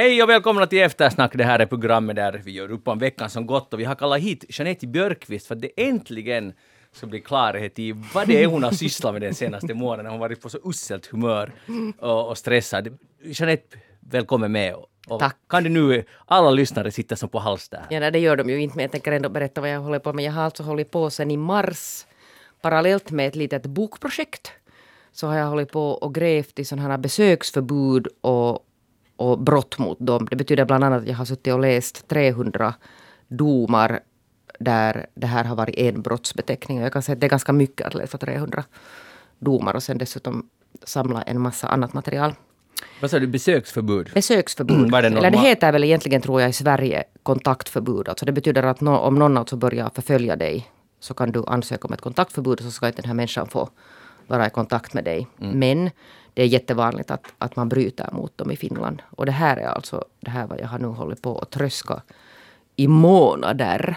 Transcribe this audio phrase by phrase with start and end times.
[0.00, 1.32] Hej och välkomna till Eftersnack.
[1.34, 3.94] Det här är programmet där vi gör upp om veckan som gått och vi har
[3.94, 6.52] kallat hit Jeanette Björkqvist för att det äntligen
[6.92, 10.06] ska bli klarhet i vad det är hon har sysslat med den senaste månaden.
[10.06, 11.52] Hon har varit på så uselt humör
[11.98, 12.98] och, och stressad.
[13.22, 14.74] Jeanette, välkommen med.
[15.08, 15.36] Och Tack.
[15.48, 17.86] Kan du nu, alla lyssnare sitter som på hals där.
[17.90, 19.98] Ja, nej, det gör de ju inte, men jag tänker ändå berätta vad jag håller
[19.98, 20.24] på med.
[20.24, 22.06] Jag har alltså hållit på sedan i mars,
[22.60, 24.52] parallellt med ett litet bokprojekt,
[25.12, 28.66] så har jag hållit på och grävt i sådana här besöksförbud och,
[29.20, 30.26] och brott mot dem.
[30.30, 32.74] Det betyder bland annat att jag har suttit och läst 300
[33.28, 34.00] domar
[34.58, 36.78] där det här har varit en brottsbeteckning.
[36.78, 38.64] Jag kan säga att det är ganska mycket att läsa 300
[39.38, 40.48] domar och sen dessutom
[40.84, 42.34] samla en massa annat material.
[43.00, 44.10] Vad sa du, besöksförbud?
[44.14, 44.90] Besöksförbud.
[44.90, 48.08] Vad är det Eller det heter väl egentligen tror jag i Sverige kontaktförbud.
[48.08, 51.88] Alltså det betyder att nå- om någon alltså börjar förfölja dig så kan du ansöka
[51.88, 53.68] om ett kontaktförbud och så ska inte den här människan få
[54.26, 55.26] vara i kontakt med dig.
[55.36, 55.90] Men
[56.34, 59.02] det är jättevanligt att, att man bryter mot dem i Finland.
[59.10, 62.02] Och det här är alltså det här vad jag har nu hållit på att tröska
[62.76, 63.96] i månader.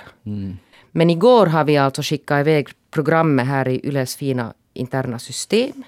[0.92, 5.84] Men igår har vi alltså skickat iväg programmet här i Yles fina interna system.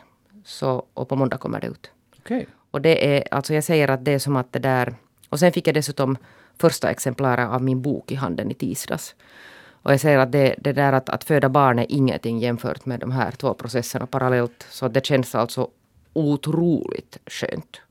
[0.46, 1.92] Så, och på måndag kommer det ut.
[2.20, 2.48] Okej.
[2.72, 4.96] Och det är, alltså jag säger att det är som att det där...
[5.30, 6.18] Och sen fick jag dessutom
[6.60, 9.16] första exemplaret av min bok i handen i tisdags.
[9.86, 13.00] Och jag säger att det, det där att, att föda barn är ingenting jämfört med
[13.00, 14.66] de här två processerna parallellt.
[14.70, 15.70] Så det känns alltså
[16.16, 17.82] otroligt skönt.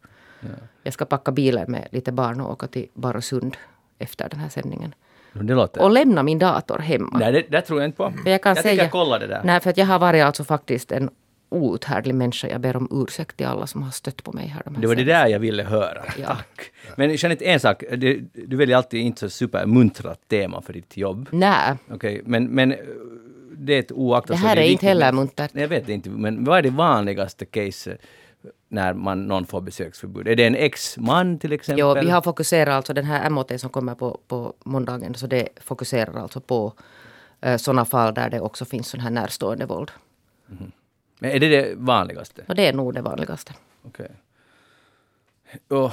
[0.82, 3.56] Jag ska packa bilen med lite barn och åka till Barösund
[3.98, 4.94] efter den här sändningen.
[5.32, 5.82] Låter...
[5.82, 7.18] Och lämna min dator hemma.
[7.18, 8.12] Nej, det, det tror jag inte på.
[8.22, 9.40] För jag kan jag säga, tänker kolla det där.
[9.44, 11.10] Nej, för att jag har varit alltså faktiskt en
[11.48, 12.48] outhärdlig människa.
[12.48, 14.62] Jag ber om ursäkt till alla som har stött på mig här.
[14.64, 16.04] de här Det var det där jag ville höra.
[16.18, 16.26] Ja.
[16.26, 16.72] Tack.
[16.96, 17.84] Men Jeanette, en sak.
[17.96, 21.28] Du, du väljer alltid inte så supermuntrat tema för ditt jobb.
[21.32, 22.78] Nej, Okej, men, men eh,
[23.56, 24.36] det är ett oaktat...
[24.36, 24.88] det här är, inte viktigt.
[24.88, 25.50] heller muntert.
[25.54, 28.00] Jag vet inte, men vad är det vanligaste caset
[28.68, 30.28] när man, någon får besöksförbud?
[30.28, 31.80] Är det en ex-man till exempel?
[31.80, 35.48] Jo, vi har fokuserat alltså den här MOT som kommer på, på måndagen, så det
[35.60, 36.72] fokuserar alltså på
[37.40, 39.90] eh, sådana fall där det också finns sån här närstående våld.
[41.18, 42.42] Men är det det vanligaste?
[42.48, 43.52] Och det är nog det vanligaste.
[43.82, 44.10] Okej.
[45.68, 45.92] Och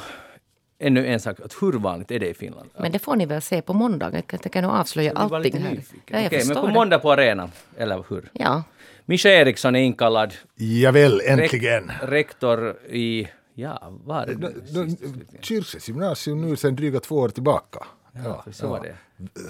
[0.82, 2.70] ännu en sak, att hur vanligt är det i Finland?
[2.78, 4.24] Men det får ni väl se på måndagen.
[4.32, 5.80] Jag tänker nog avslöja allting här.
[6.06, 6.74] Ja, jag Okej, men på det.
[6.74, 8.30] måndag på arenan, eller hur?
[8.34, 8.64] Ja.
[9.06, 11.92] Mischa Eriksson är inkallad Javäl, äntligen.
[12.02, 13.28] rektor i...
[13.54, 14.96] Ja, var det?
[15.42, 17.80] Kyrkses gymnasium nu sedan dryga två år tillbaka.
[18.26, 18.96] Ja, för så var det.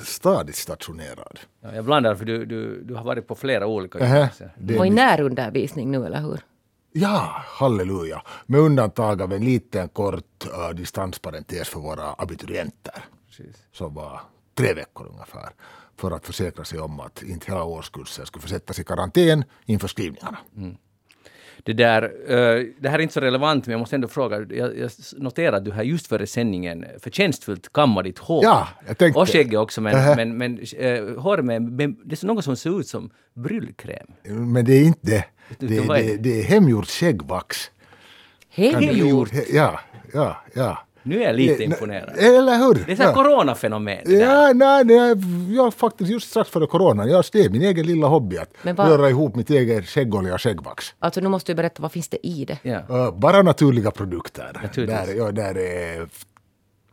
[0.06, 1.40] Stadigt stationerad.
[1.62, 4.54] Ja, jag blandar för du, du, du har varit på flera olika gymnasier.
[4.58, 6.40] det Och i är, närundervisning nu, eller hur?
[6.92, 8.22] Ja, halleluja.
[8.46, 13.04] Med undantag av en liten kort uh, distansparentes för våra abiturienter.
[13.74, 14.20] Som var
[14.56, 15.50] tre veckor ungefär.
[15.98, 20.38] För att försäkra sig om att inte hela årskursen skulle försättas i karantän inför skrivningarna.
[21.64, 24.46] Det, där, eh, det här är inte så relevant, men jag måste ändå fråga.
[24.50, 28.44] Jag, jag noterade att du har just före sändningen förtjänstfullt kammat ditt hår.
[28.44, 30.16] Ja, jag tänkte- Och skägget också, men, Ähä.
[30.16, 31.96] men, men uh, håret med, med...
[32.06, 34.08] Det är något som ser ut som bryllkräm.
[34.24, 35.26] Men det är inte det.
[35.60, 36.40] Det, det, det?
[36.40, 37.72] är hemgjort skäggvax.
[38.50, 39.32] Hemgjort.
[39.32, 39.80] He- Ja,
[40.14, 40.78] ja, ja.
[41.04, 42.18] Nu är jag lite imponerad.
[42.18, 42.84] Eller hur?
[42.86, 43.14] Det är ja.
[43.14, 43.98] coronafenomen.
[44.06, 45.16] Ja, nej, nej,
[45.56, 48.88] jag faktiskt just strax före coronan, jag är min egen lilla hobby att Men vad-
[48.90, 50.94] röra ihop mitt eget skäggolja och skäggvax.
[51.00, 52.58] Alltså nu måste du berätta, vad finns det i det?
[52.64, 52.80] Ja.
[52.90, 54.60] Uh, bara naturliga produkter.
[54.64, 55.08] Naturligtvis.
[55.08, 56.10] Där, ja, där är ett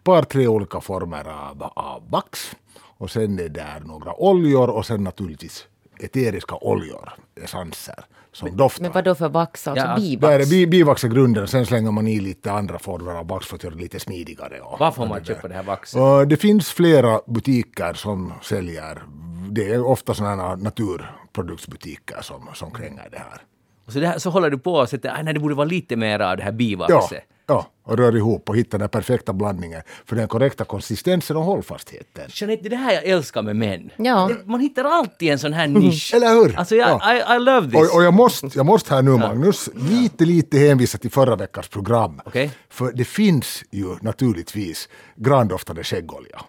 [0.05, 2.57] par, tre olika former av, av vax.
[2.81, 5.67] Och sen är där några oljor och sen naturligtvis
[6.01, 7.13] eteriska oljor,
[7.45, 8.83] essenser, som doftar.
[8.83, 9.69] Men vad då för vax?
[9.69, 10.47] Alltså Ja, Där bivax?
[10.47, 13.57] är bi, bivax är grunden, sen slänger man i lite andra former av vax för
[13.57, 14.61] att göra det lite smidigare.
[14.61, 16.01] Och, Var får man det köpa det här vaxet?
[16.29, 19.03] Det finns flera butiker som säljer,
[19.51, 23.43] det är ofta sådana naturproduktsbutiker som, som kränger det här.
[23.87, 25.65] Och så, det här, så håller du på och sätter, "Aj, nej det borde vara
[25.67, 27.25] lite mer av det här bivaxet.
[27.29, 32.25] ja, och rör ihop och hittar den perfekta blandningen för den korrekta konsistensen och hållfastheten.
[32.29, 33.91] Jeanette, det är det här jag älskar med män.
[33.97, 34.31] Ja.
[34.45, 36.15] Man hittar alltid en sån här nisch.
[36.15, 36.59] Eller hur?
[36.59, 37.15] Alltså jag, Ja.
[37.15, 37.75] I, I love this.
[37.91, 41.69] Och, och jag, måste, jag måste här nu Magnus, lite lite hänvisa till förra veckans
[41.69, 42.21] program.
[42.25, 42.51] Okej.
[42.69, 46.41] För det finns ju naturligtvis grandoftande skäggolja.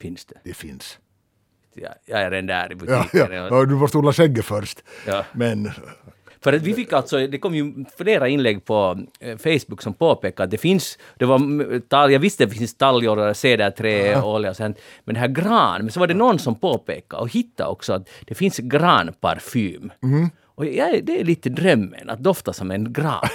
[0.00, 0.34] Finns det?
[0.44, 0.98] Det finns.
[1.74, 3.32] Jag, jag är redan där i Ja, butiken.
[3.32, 3.56] ja.
[3.58, 4.82] Och du måste odla skägget först.
[5.06, 5.24] Ja.
[5.32, 5.70] Men
[6.42, 10.44] För att vi fick alltså, det kom ju flera inlägg på eh, Facebook som påpekade
[10.44, 14.50] att det finns, det var mm, tall, jag visste att det finns talgoljor, cederträ, olja
[14.50, 17.70] och sånt, men det här gran, men så var det någon som påpekade och hittade
[17.70, 19.92] också att det finns granparfym.
[20.00, 20.30] Mhm.
[20.60, 23.28] Och jag, det är lite drömmen, att dofta som en gran.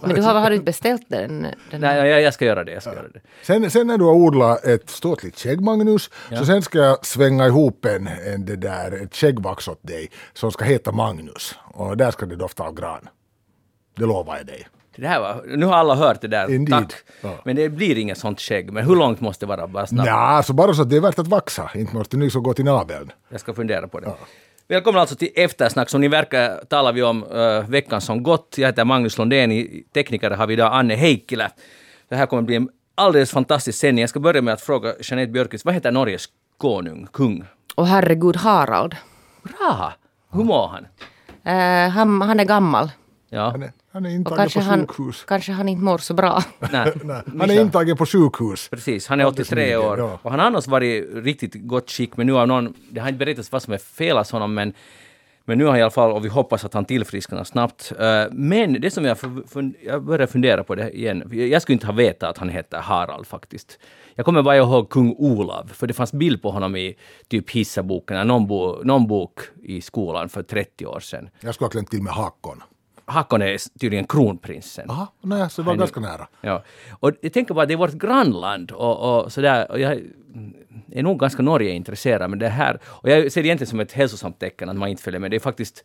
[0.00, 1.46] Men du har, har du inte beställt den?
[1.70, 3.20] den Nej, jag, jag ska göra det, jag ska göra det.
[3.42, 7.46] sen, sen när du har odlat ett ståtligt skägg Magnus, så sen ska jag svänga
[7.46, 11.54] ihop en, en det där, ett skäggvax åt dig som ska heta Magnus.
[11.64, 13.08] Och där ska det dofta av gran.
[13.96, 14.66] Det lovar jag dig.
[14.96, 16.88] Det här var, nu har alla hört det där, Indeed.
[16.88, 16.94] tack.
[17.20, 17.34] Ja.
[17.44, 18.72] Men det blir inget sånt skägg.
[18.72, 19.66] Men hur långt måste det vara?
[19.66, 20.08] Bara snabbt.
[20.08, 21.70] Ja, alltså bara så att det är värt att vaxa.
[21.74, 23.12] Inte måste ni så gå till naveln.
[23.28, 24.12] Jag ska fundera på det.
[24.68, 25.90] Välkomna alltså till Eftersnack.
[25.90, 28.54] Som ni verkar talar vi om uh, veckan som gått.
[28.58, 29.52] Jag heter Magnus Lundén.
[29.52, 31.50] I tekniker har vi idag Anne Heikkilä.
[32.08, 34.02] Det här kommer bli en alldeles fantastisk sändning.
[34.02, 35.64] Jag ska börja med att fråga Jeanette Björkqvist.
[35.64, 36.26] Vad heter Norges
[36.58, 37.44] konung, kung?
[37.74, 38.96] Och herregud Harald.
[39.42, 39.92] Bra!
[40.32, 40.86] Hur mår han?
[41.44, 42.90] Eh, han, han är gammal.
[43.34, 43.50] Ja.
[43.50, 45.24] Han är, han är intagen kanske på han, sjukhus.
[45.24, 46.42] kanske han inte mår så bra.
[46.72, 46.92] Nej.
[47.04, 48.68] Nej, han är intagen på sjukhus.
[48.68, 49.98] Precis, han är Alldeles 83 nyligen, år.
[49.98, 50.18] ja.
[50.22, 53.08] Och han har annars varit i riktigt gott skick, men nu har någon, det har
[53.08, 54.72] inte berättats vad som är fel hos honom, men,
[55.44, 57.92] men nu har i alla fall, och vi hoppas att han tillfrisknar snabbt.
[57.98, 59.16] Eh, men det som jag,
[59.84, 63.26] jag börjar fundera på det igen, jag skulle inte ha vetat att han heter Harald
[63.26, 63.78] faktiskt.
[64.14, 66.96] Jag kommer bara ihåg kung Olav, för det fanns bild på honom i
[67.28, 71.28] typ Hissaboken, någon, bo, någon bok i skolan för 30 år sedan.
[71.40, 72.62] Jag skulle ha klämt till med Hakon.
[73.06, 74.90] Hakon är tydligen kronprinsen.
[74.90, 76.28] Aha, nej, så det var ganska nära.
[76.40, 76.62] Ja.
[76.90, 79.70] Och jag tänker bara, det är vårt grannland och, och sådär.
[79.70, 80.00] Och jag
[80.92, 82.78] är nog ganska Norge-intresserad, men det här...
[82.84, 85.30] Och jag ser det egentligen som ett hälsosamt tecken att man inte följer med.
[85.30, 85.84] Det är faktiskt...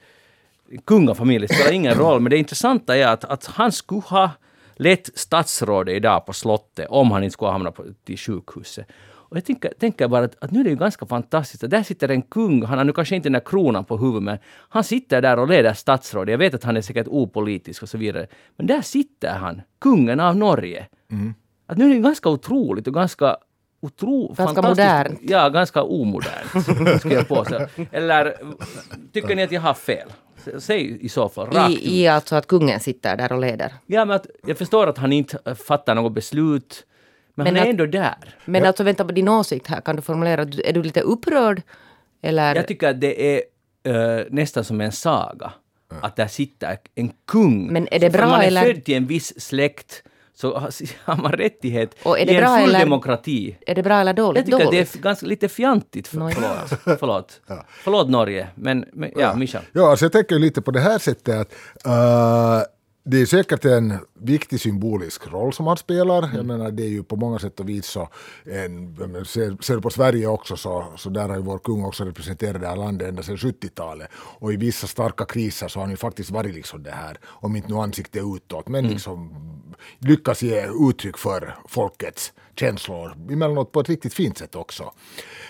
[0.86, 4.32] Kungafamilj spelar ingen roll, men det intressanta är att, att han skulle ha
[4.76, 8.88] lett statsrådet idag på slottet om han inte skulle ha hamnat på, till sjukhuset.
[9.30, 12.10] Och jag tänker, tänker bara att, att nu är det ju ganska fantastiskt där sitter
[12.10, 14.38] en kung, han har nu kanske inte den där kronan på huvudet, men
[14.70, 16.32] han sitter där och leder statsrådet.
[16.32, 18.28] Jag vet att han är säkert opolitisk och så vidare.
[18.56, 20.88] Men där sitter han, kungen av Norge.
[21.68, 23.38] Att nu är det ganska otroligt och ganska
[23.82, 25.20] otro, Ganska modernt.
[25.22, 27.68] Ja, ganska omodernt, skulle jag påstå.
[27.92, 28.36] Eller
[29.14, 30.10] tycker ni att jag har fel?
[30.58, 31.78] Säg i så fall, rakt ut.
[31.80, 33.74] I, I alltså att kungen sitter där och leder.
[33.86, 36.86] Ja, men att, jag förstår att han inte fattar något beslut,
[37.44, 38.16] men, Men han är att- ändå där.
[38.46, 39.82] Men alltså vänta på din åsikt här.
[39.82, 41.62] Kan du formulera, är du lite upprörd?
[42.22, 42.56] Eller?
[42.56, 43.42] Jag tycker att det är
[44.20, 45.52] äh, nästan som en saga.
[46.02, 47.74] Att där sitter en kung.
[47.74, 50.04] Men är det bra man är eller- född till en viss släkt
[50.36, 50.60] så
[51.04, 53.58] har man rättighet Och är det i en bra full eller- demokrati.
[53.68, 54.38] är det bra eller dåligt?
[54.38, 54.94] Jag tycker att dåligt?
[54.94, 56.08] det är ganska lite fjantigt.
[56.08, 56.32] För, ja.
[56.84, 57.00] förlåt.
[57.00, 57.42] Förlåt.
[57.84, 59.62] förlåt Norge, men, men ja, Mischa.
[59.74, 61.52] Ja, alltså jag tänker lite på det här sättet att
[61.86, 62.62] eh,
[63.04, 66.30] det är säkert en viktig symbolisk roll som han spelar.
[66.36, 68.10] Jag menar det är ju på många sätt och vis så,
[68.44, 72.04] en, ser, ser du på Sverige också så, så där har ju vår kung också
[72.04, 74.10] representerat det här landet ända sedan 70-talet.
[74.14, 77.56] Och i vissa starka kriser så har han ju faktiskt varit liksom det här, om
[77.56, 79.34] inte nu ansikte utåt, men liksom
[80.00, 84.92] lyckas ge uttryck för folkets känslor, emellanåt på ett riktigt fint sätt också.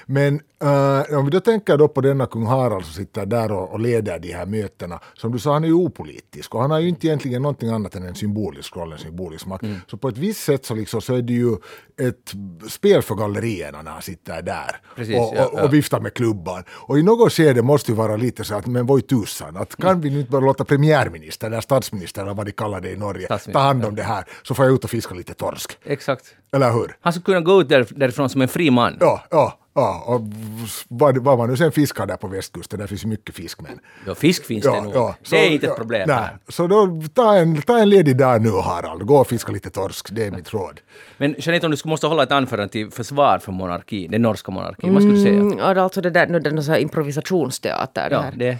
[0.05, 3.71] Men eh, om vi då tänker då på denna kung Harald som sitter där och,
[3.71, 6.79] och leder de här mötena, som du sa, han är ju opolitisk och han har
[6.79, 9.63] ju inte egentligen någonting annat än en symbolisk roll, en symbolisk makt.
[9.63, 9.75] Mm.
[9.87, 11.55] Så på ett visst sätt så, liksom, så är det ju
[12.01, 12.33] ett
[12.69, 15.63] spel för gallerierna när han sitter där Precis, och, ja, och, ja.
[15.63, 16.63] och viftar med klubban.
[16.69, 20.01] Och i något skede måste det vara lite så att, men vad tusan, att kan
[20.01, 23.27] vi nu inte bara låta premiärminister eller statsminister eller vad de kallar det i Norge
[23.53, 25.77] ta hand om det här, så får jag ut och fiska lite torsk.
[25.83, 26.35] Exakt.
[26.51, 26.95] Eller hur?
[27.01, 28.97] Han skulle kunna gå ut där, därifrån som en fri man.
[28.99, 30.03] Ja, ja, ja.
[30.05, 30.21] Och
[30.87, 33.61] vad, vad man nu sen fiskar där på västkusten, där finns ju mycket fisk.
[33.61, 34.93] Men, Ja, fisk finns det nog.
[34.93, 36.29] Så- det är inte ett ja, problem nej.
[36.47, 40.07] Så då, ta en, ta en ledig dag nu Harald, gå och fiska lite torsk,
[40.11, 40.79] det är mitt råd.
[41.17, 44.51] Men Jeanette, om du skulle måste hålla ett anförande till försvar för monarki, den norska
[44.51, 45.39] monarkin, vad skulle du säga?
[45.39, 48.09] Mm, alltså det där, nu, det är någon sån här improvisationsteater.
[48.09, 48.31] det Ja, här.
[48.35, 48.57] det,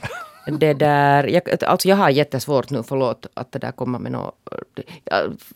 [0.58, 4.36] Det där, jag, alltså jag har jättesvårt nu, förlåt att det där kommer med något...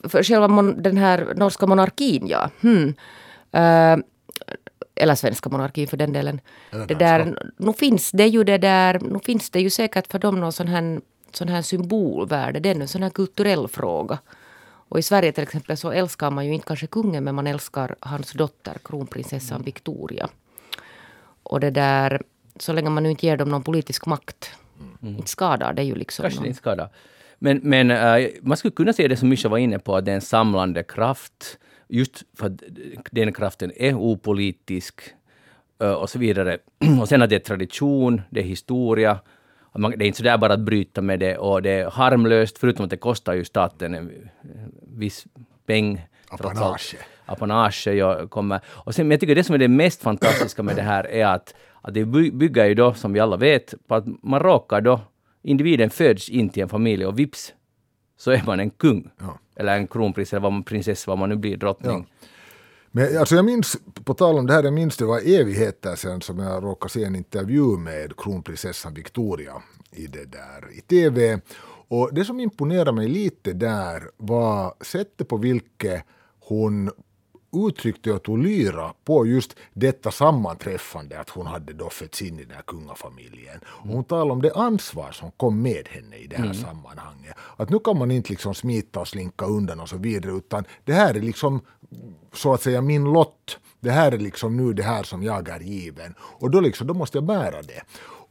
[0.03, 2.49] För själva mon, den här norska monarkin, ja.
[2.61, 2.93] Hmm.
[3.51, 3.97] Eh,
[4.95, 6.41] eller svenska monarkin för den delen.
[6.87, 10.39] Det där, nu finns det ju det där, nu finns det ju säkert för dem
[10.39, 12.59] någon sån här, sån här symbolvärde.
[12.59, 14.19] Det är en sån här kulturell fråga.
[14.89, 17.95] Och i Sverige till exempel så älskar man ju inte kanske kungen men man älskar
[17.99, 20.29] hans dotter, kronprinsessan Victoria.
[21.43, 22.21] Och det där,
[22.59, 24.51] så länge man nu inte ger dem någon politisk makt,
[25.09, 26.23] inte skadar det ju liksom.
[26.23, 26.47] kanske någon.
[26.47, 26.89] inte skadar.
[27.39, 30.11] Men, men eh, man skulle kunna se det som Mischa var inne på, att det
[30.11, 31.59] är en samlande kraft.
[31.87, 32.63] Just för att
[33.11, 35.01] den kraften är opolitisk
[35.81, 36.57] eh, och så vidare.
[37.01, 39.19] Och sen att det är tradition, det är historia.
[39.77, 42.83] Man, det är inte sådär bara att bryta med det och det är harmlöst, förutom
[42.83, 44.11] att det kostar ju staten en
[44.81, 45.25] viss
[45.65, 46.07] peng.
[46.29, 46.95] Apanage.
[47.25, 48.59] apanage ja, kommer.
[48.67, 51.25] Och sen, men jag tycker det som är det mest fantastiska med det här är
[51.25, 54.81] att, att det by- bygger ju då, som vi alla vet, på att man råkar
[54.81, 55.01] då,
[55.41, 57.53] individen föds in till en familj och vips
[58.17, 59.09] så är man en kung.
[59.19, 59.39] Ja.
[59.55, 62.07] Eller en kronprins eller vad man, prinsessa, vad man nu blir, drottning.
[62.91, 66.21] Men alltså jag minns, på tal om det här, jag minns det var evigheter sedan
[66.21, 69.53] som jag råkade se en intervju med kronprinsessan Victoria
[69.91, 71.39] i det där i tv.
[71.87, 76.03] Och det som imponerade mig lite där var sättet på vilket
[76.39, 76.91] hon
[77.53, 82.43] uttryckte och tog lyra på just detta sammanträffande att hon hade då fötts in i
[82.43, 83.59] den här kungafamiljen.
[83.65, 87.35] Och hon talade om det ansvar som kom med henne i det här sammanhanget.
[87.57, 90.93] Att nu kan man inte liksom smita och slinka undan och så vidare utan det
[90.93, 91.61] här är liksom
[92.33, 93.59] så att säga min lott.
[93.79, 96.15] Det här är liksom nu det här som jag är given.
[96.19, 97.83] Och då, liksom, då måste jag bära det.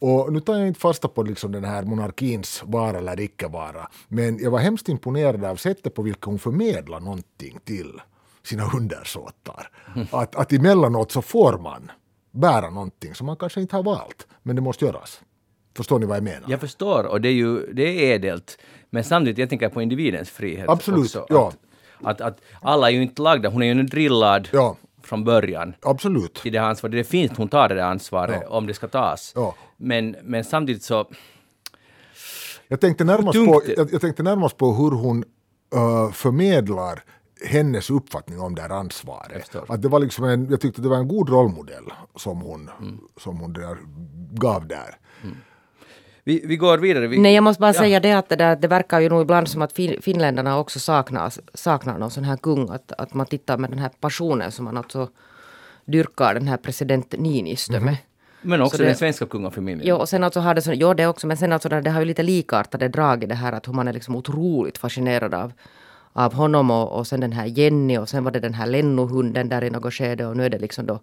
[0.05, 3.89] Och nu tar jag inte fasta på liksom den här monarkins vara eller icke vara,
[4.09, 8.01] men jag var hemskt imponerad av sättet på vilket hon förmedlar någonting till
[8.45, 9.71] sina undersåtar.
[10.11, 11.91] Att, att emellanåt så får man
[12.31, 15.21] bära någonting som man kanske inte har valt, men det måste göras.
[15.77, 16.45] Förstår ni vad jag menar?
[16.51, 18.59] Jag förstår, och det är ju det är ädelt.
[18.91, 21.27] Men samtidigt, jag tänker på individens frihet Absolut, också.
[21.29, 21.53] ja.
[22.05, 24.77] Att, att, att alla är ju inte lagda, hon är ju drillad Ja.
[25.03, 26.35] från början Absolut.
[26.35, 26.93] till det ansvaret.
[26.97, 28.49] Det fint hon tar det där ansvaret Ja.
[28.57, 29.33] om det ska tas.
[29.37, 29.55] Ja.
[29.77, 31.09] Men, men samtidigt så...
[32.69, 33.49] Jag tänkte närmast, Tungt.
[33.51, 35.25] på, jag, jag tänkte närmast på hur hon
[35.75, 37.03] uh, förmedlar
[37.47, 39.57] hennes uppfattning om det här ansvaret.
[39.69, 41.85] Att det var liksom en, jag tyckte det var en god rollmodell
[42.17, 42.71] som hon,
[43.21, 43.77] som hon där
[44.35, 44.97] gav där.
[46.25, 47.07] Vi, vi går vidare.
[47.07, 47.81] Vi, Nej, jag måste bara Ja.
[47.81, 50.79] säga det att det, där, det verkar ju nog ibland som att fin, finländarna också
[50.81, 52.71] saknar, saknar någon sån här kung.
[52.71, 55.09] Att, att man tittar med den här passionen som man alltså
[55.85, 57.97] dyrkar den här president Niinistö med.
[58.43, 59.87] Men också Så det- den svenska kungafamiljen.
[59.89, 61.91] Jo, och sen alltså har det, så, jo, det också, men sen alltså det, det
[61.91, 65.35] har ju lite likartade drag i det här att hur man är liksom otroligt fascinerad
[65.35, 65.53] av,
[66.13, 69.49] av honom och, och sen den här Jenny och sen var det den här Lenno-hunden
[69.49, 71.01] där i något skede och nu är det liksom då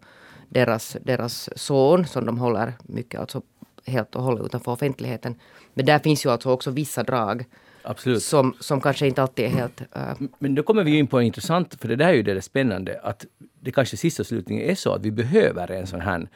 [0.50, 3.42] deras, deras son som de håller mycket alltså
[3.86, 5.36] helt och hållet utanför offentligheten.
[5.74, 7.46] Men där finns ju alltså också vissa drag
[7.84, 8.24] Absolut.
[8.24, 9.82] som, som kanske inte alltid är helt...
[9.96, 12.34] äh, Men då kommer vi in på en intressant, för det där är ju det
[12.34, 13.25] där spännande, att
[13.60, 16.30] det kanske sista slutningen är så att vi behöver en sån här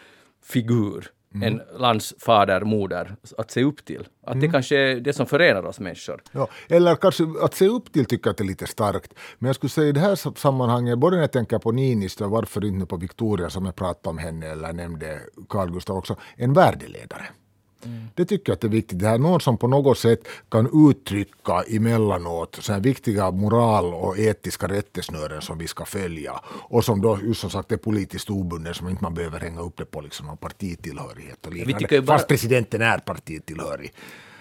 [0.43, 4.07] figur, en landsfader, moder, att se upp till.
[4.25, 6.21] Att det kanske är det som förenar oss människor.
[6.31, 9.13] Ja, eller kanske att se upp till tycker jag att det är lite starkt.
[9.39, 12.65] Men jag skulle säga i det här sammanhanget, både när jag tänker på Niinistö, varför
[12.65, 16.53] inte nu på Victoria som jag pratade om henne, eller nämnde Carl Gustaf också, en
[16.53, 17.25] värdeledare.
[18.15, 18.99] Det tycker jag att det är viktigt.
[18.99, 23.93] Det här är någon som på något sätt kan uttrycka emellanåt så här viktiga moral
[23.93, 26.33] och etiska rättesnören som vi ska följa.
[26.45, 29.77] Och som då just som sagt är politiskt obunden, som inte man behöver hänga upp
[29.77, 32.01] det på liksom någon partitillhörighet och liknande.
[32.01, 33.93] bara- Fast presidenten är partitillhörig.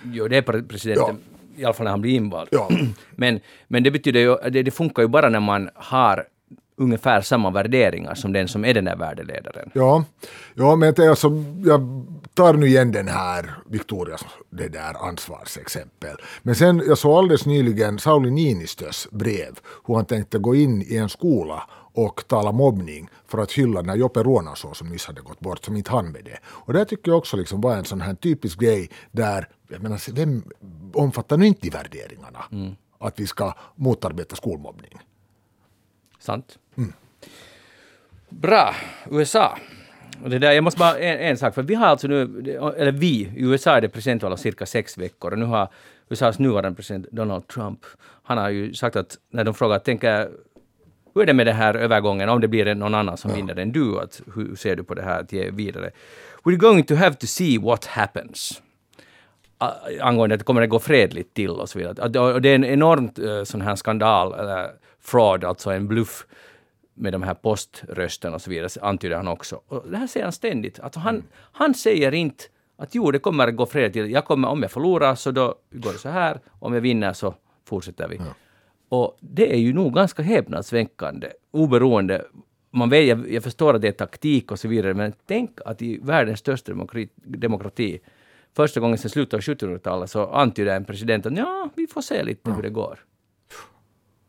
[0.05, 1.19] Jo, det är pre- presidenten,
[1.57, 2.49] i alla fall när han blir invald.
[2.53, 2.71] Ja.
[3.11, 6.25] Men, men det betyder ju, det, det funkar ju bara när man har
[6.77, 9.71] ungefär samma värderingar som den som är den där värdeledaren.
[9.75, 10.05] Ja,
[10.55, 11.31] ja men är alltså,
[11.65, 16.17] jag tar nu igen den här Victorias det där ansvarsexempel.
[16.43, 20.97] Men sen, jag såg alldeles nyligen Sauli Niinistös brev, hur han tänkte gå in i
[20.97, 21.63] en skola
[21.95, 25.65] och tala mobbning för att hylla den här Joppe Ruonansson som nyss hade gått bort,
[25.65, 26.39] som inte hann med det.
[26.45, 30.13] Och det tycker jag också liksom var en sån här typisk grej där, jag menar,
[30.15, 30.43] vem
[30.95, 32.45] omfattar nu inte de värderingarna?
[32.99, 34.99] Att vi ska motarbeta skolmobbning.
[36.23, 36.59] Sant?
[38.29, 38.75] Bra.
[39.11, 39.59] USA.
[40.23, 42.21] Och det där, jag måste bara en, en sak, för vi har alltså nu,
[42.77, 45.69] eller vi, i USA är det presidentval cirka sex veckor och nu har
[46.09, 47.81] USAs nuvarande president Donald Trump,
[48.23, 50.29] han har ju sagt att när de frågar, tänker
[51.15, 53.73] hur är det med den här övergången, om det blir någon annan som vinner än
[53.73, 55.91] du, att, hur ser du på det här att ge vidare?
[56.45, 58.63] We're going to have to see what happens
[60.01, 62.21] angående att det kommer att gå fredligt till och så vidare.
[62.21, 64.35] Och det är en enormt uh, sån här skandal,
[65.03, 66.27] fraud, alltså en bluff
[66.95, 69.61] med de här poströsterna och så vidare, antyder han också.
[69.67, 70.79] Och det här säger han ständigt.
[70.79, 72.45] Att han, han säger inte
[72.77, 74.11] att jo, det kommer att gå fredligt till.
[74.11, 77.35] Jag kommer, om jag förlorar så då går det så här, om jag vinner så
[77.65, 78.21] fortsätter vi.
[78.89, 82.25] Och det är ju nog ganska häpnadsväckande, oberoende.
[82.71, 85.83] Man vet, jag, jag förstår att det är taktik och så vidare, men tänk att
[85.83, 88.01] i världens största demokrati, demokrati
[88.57, 92.23] första gången sedan slutet av 1700-talet så antyder en president att ja, vi får se
[92.23, 92.99] lite hur det går.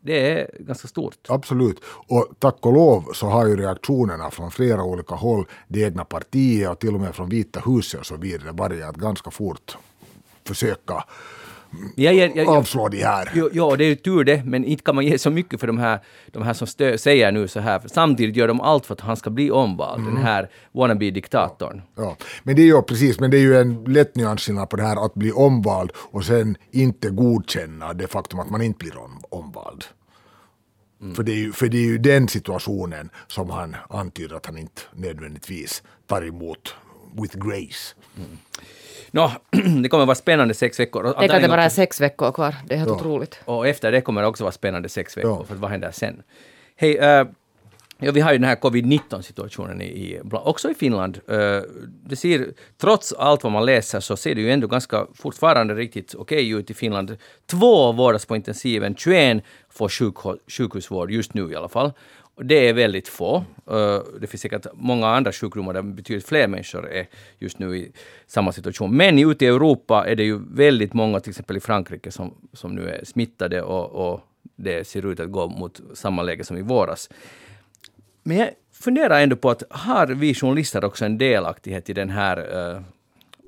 [0.04, 1.16] Det är ganska stort.
[1.28, 1.80] Absolut.
[1.84, 6.70] Och tack och lov så har ju reaktionerna från flera olika håll, det egna partiet
[6.70, 9.76] och till och med från Vita huset och så vidare, börjat att ganska fort
[10.44, 11.04] försöka
[11.96, 13.32] jag, jag, jag, avslå de här.
[13.34, 15.66] Jo, jo, det är ju tur det, men inte kan man ge så mycket för
[15.66, 17.82] de här, de här som stö, säger nu så här.
[17.86, 21.82] Samtidigt gör de allt för att han ska bli omvald, den här wannabe-diktatorn.
[21.96, 22.16] Ja.
[22.42, 25.06] Men det är ju precis, men det är ju en lätt nyansskillnad på det här
[25.06, 29.84] att bli omvald och sen inte godkänna det faktum att man inte blir om, omvald.
[31.14, 34.58] För, det är ju, för det är ju den situationen som han antyder att han
[34.58, 36.74] inte nödvändigtvis tar emot
[37.22, 37.94] with grace.
[39.14, 39.30] Nå,
[39.82, 41.02] det kommer vara spännande sex veckor.
[41.20, 42.54] Det kan det bara är sex veckor kvar.
[42.66, 42.96] Det är helt Ja.
[42.96, 43.40] otroligt.
[43.44, 45.44] Och efter det kommer det också vara spännande sex veckor, Ja.
[45.44, 46.22] för vad händer sen?
[46.76, 47.26] Hej, eh,
[47.98, 51.20] ja, vi har ju den här covid-19-situationen i, i, bla- också i Finland.
[51.28, 51.60] Eh,
[52.06, 52.46] det ser,
[52.80, 56.70] trots allt vad man läser så ser det ju ändå ganska fortfarande riktigt okej ut
[56.70, 57.16] i Finland.
[57.46, 60.14] Två vårdas på intensiven, 21 får sjuk,
[60.48, 61.92] sjukhusvård just nu i alla fall.
[62.34, 63.36] Och det är väldigt få.
[63.70, 67.06] Eh, det finns säkert många andra sjukdomar där betydligt fler människor är
[67.38, 67.92] just nu i
[68.26, 68.96] samma situation.
[68.96, 72.74] Men ute i Europa är det ju väldigt många, till exempel i Frankrike, som, som
[72.74, 74.20] nu är smittade och, och
[74.56, 77.10] det ser ut att gå mot samma läge som i våras.
[78.22, 82.38] Men jag funderar ändå på att har vi journalister också en delaktighet i den här
[82.74, 82.82] uh,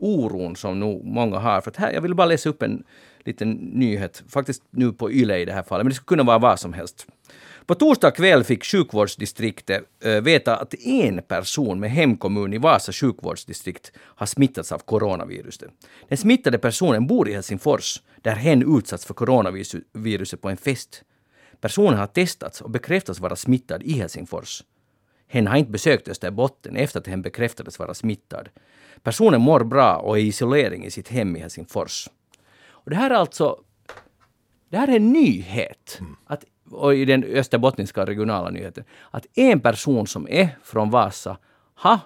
[0.01, 1.61] oron som nog många har?
[1.61, 2.85] För att här, jag vill bara läsa upp en
[3.25, 6.39] liten nyhet, faktiskt nu på YLE i det här fallet, men det skulle kunna vara
[6.39, 7.07] vad som helst.
[7.67, 13.93] På torsdag kväll fick sjukvårdsdistriktet äh, veta att en person med hemkommun i Vasa sjukvårdsdistrikt
[13.97, 15.71] har smittats av coronaviruset.
[16.09, 21.03] Den smittade personen bor i Helsingfors, där hen utsatts för coronaviruset på en fest.
[21.61, 24.63] Personen har testats och bekräftats vara smittad i Helsingfors.
[25.29, 28.49] Hen har inte besökt Österbotten efter att hen bekräftades vara smittad.
[29.03, 32.09] Personen mår bra och är i isolering i sitt hem i Helsingfors.
[32.69, 33.61] Och det här är alltså
[34.69, 35.97] det här är en nyhet.
[36.01, 36.17] Mm.
[36.27, 38.85] Att, och i den österbottniska regionala nyheten.
[39.11, 41.37] Att en person som är från Vasa
[41.75, 41.99] har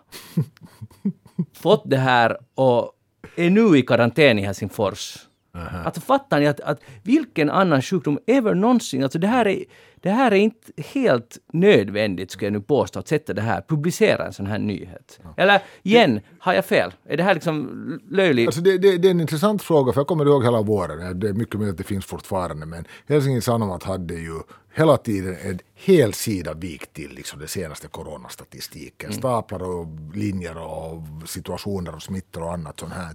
[1.52, 2.92] fått det här och
[3.36, 5.18] är nu i karantän i Helsingfors.
[5.54, 5.78] Aha.
[5.78, 9.64] Att fattar ni att, att vilken annan sjukdom ever någonsin, alltså det här är
[10.02, 14.26] det här är inte helt nödvändigt, skulle jag nu påstå, att sätta det här, publicera
[14.26, 15.20] en sån här nyhet.
[15.36, 16.94] Eller igen, har jag fel?
[17.04, 18.48] Är det här liksom löjligt?
[18.48, 21.28] Alltså det, det, det, är en intressant fråga, för jag kommer ihåg hela våren, det
[21.28, 24.40] är mycket möjligt att det finns fortfarande, men Helsingin Sanomat hade ju
[24.74, 29.10] hela tiden en hel sida vikt till liksom den senaste coronastatistiken.
[29.10, 29.18] Mm.
[29.18, 33.14] Staplar och linjer och situationer och smittor och annat sånt här.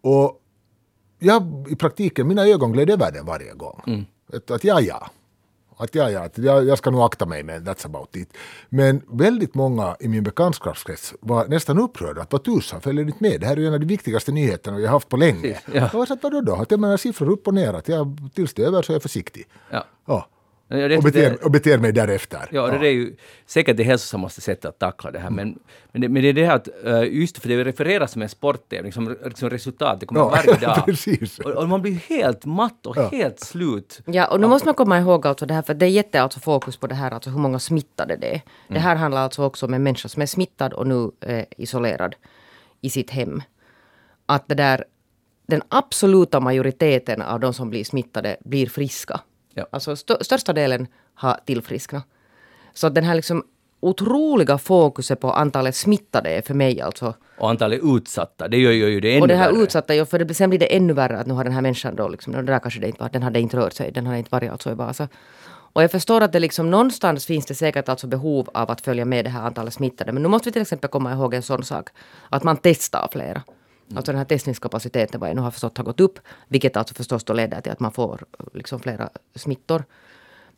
[0.00, 0.41] Och
[1.22, 3.82] jag, i praktiken, mina ögon gled över den varje gång.
[3.86, 4.04] Mm.
[4.32, 5.10] Att, att ja, ja,
[5.76, 8.28] att ja, ja, jag, jag ska nog akta mig men that's about it.
[8.68, 13.40] Men väldigt många i min bekantskapskrets var nästan upprörda att vad tusan följer inte med?
[13.40, 15.60] Det här är ju en av de viktigaste nyheterna vi har haft på länge.
[15.66, 15.74] Ja.
[15.74, 16.54] Jag var så att vadå då?
[16.54, 18.94] Att jag menar siffror upp och ner, att jag, tills det är över så är
[18.94, 19.46] jag försiktig.
[19.70, 19.84] Ja.
[20.06, 20.28] ja.
[20.72, 22.48] Ja, och, beter, och beter mig därefter.
[22.50, 25.28] Ja, det är ju säkert det hälsosammaste sättet att tackla det här.
[25.28, 25.36] Mm.
[25.36, 25.58] Men,
[25.92, 28.28] men, det, men det är det här att, uh, just för det refereras som en
[28.28, 30.84] sporttävling, som liksom resultat, det kommer ja, varje dag.
[30.86, 31.38] precis.
[31.38, 33.08] Och, och, man blir helt matt och ja.
[33.08, 34.00] helt slut.
[34.04, 36.40] Ja, och nu måste man komma ihåg alltså det här, för det är jätte alltså
[36.40, 38.30] fokus på det här, alltså hur många smittade det är.
[38.30, 38.42] Mm.
[38.68, 42.14] Det här handlar alltså också om en människa som är smittad och nu eh, isolerad
[42.80, 43.42] i sitt hem.
[44.26, 44.84] Att det där,
[45.46, 49.20] den absoluta majoriteten av de som blir smittade blir friska.
[49.54, 49.66] Ja.
[49.70, 52.04] Alltså st största delen har tillfrisknat.
[52.74, 53.44] Så den här liksom
[53.80, 57.14] otroliga fokuset på antalet smittade är för mig alltså.
[57.38, 59.62] Och antalet utsatta, det gör ju det ännu Och det här värre.
[59.62, 61.96] utsatta, ja, för det, sen blir det ännu värre att nu har den här människan
[61.96, 64.18] då liksom, det där kanske det inte var, den hade inte rört sig, den hade
[64.18, 65.08] inte varit alltså i Vasa.
[65.74, 69.04] Och jag förstår att det liksom någonstans finns det säkert alltså behov av att följa
[69.04, 70.12] med det här antalet smittade.
[70.12, 71.88] Men nu måste vi till exempel komma ihåg en sån sak,
[72.28, 73.42] att man testar flera.
[73.92, 73.98] Mm.
[73.98, 76.18] Alltså den här testningskapaciteten vad jag nu har förstått har gått upp.
[76.48, 78.24] Vilket alltså förstås då leder till att man får
[78.54, 79.84] liksom flera smittor.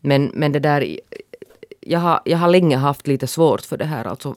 [0.01, 1.01] Men, men det där,
[1.81, 4.05] jag har, jag har länge haft lite svårt för det här.
[4.05, 4.35] Alltså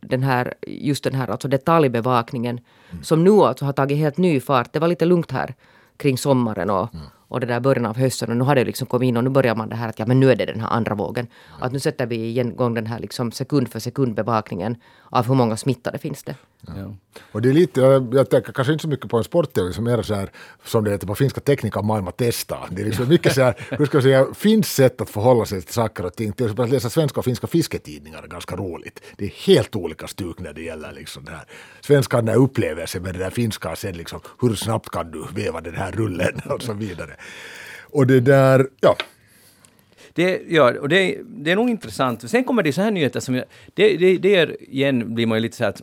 [0.00, 2.60] den här, just den här alltså detaljbevakningen.
[2.90, 3.04] Mm.
[3.04, 4.72] Som nu alltså har tagit helt ny fart.
[4.72, 5.54] Det var lite lugnt här
[5.96, 8.86] kring sommaren och, mm och det där början av hösten och nu har det liksom
[8.86, 10.60] kommit in och nu börjar man det här att ja men nu är det den
[10.60, 11.26] här andra vågen.
[11.60, 14.76] Att nu sätter vi igång den här liksom sekund för sekund bevakningen
[15.10, 16.34] av hur många smittade finns det.
[16.66, 16.96] Ja.
[17.32, 17.80] Och det är lite,
[18.12, 20.30] jag, tänker kanske inte så mycket på en sporttävling som är så här,
[20.64, 22.58] som det heter på finska, tekniska maailma testa.
[22.70, 25.62] Det är liksom mycket så här, hur ska jag säga, finns sätt att förhålla sig
[25.62, 26.32] till saker och ting.
[26.32, 29.00] Till exempel att läsa svenska och finska fisketidningar är ganska roligt.
[29.16, 31.44] Det är helt olika stuk när det gäller liksom det här.
[31.80, 35.74] Svenskan är upplevelse med det där finska, sen liksom hur snabbt kan du veva den
[35.74, 37.16] här rullen och så vidare.
[37.82, 38.96] Och det där, ja,
[40.14, 42.30] det, ja, och det, det är nog intressant.
[42.30, 43.34] Sen kommer det så här nyheter som...
[43.34, 45.82] Jag, det, det, det är, igen blir man ju lite så här att,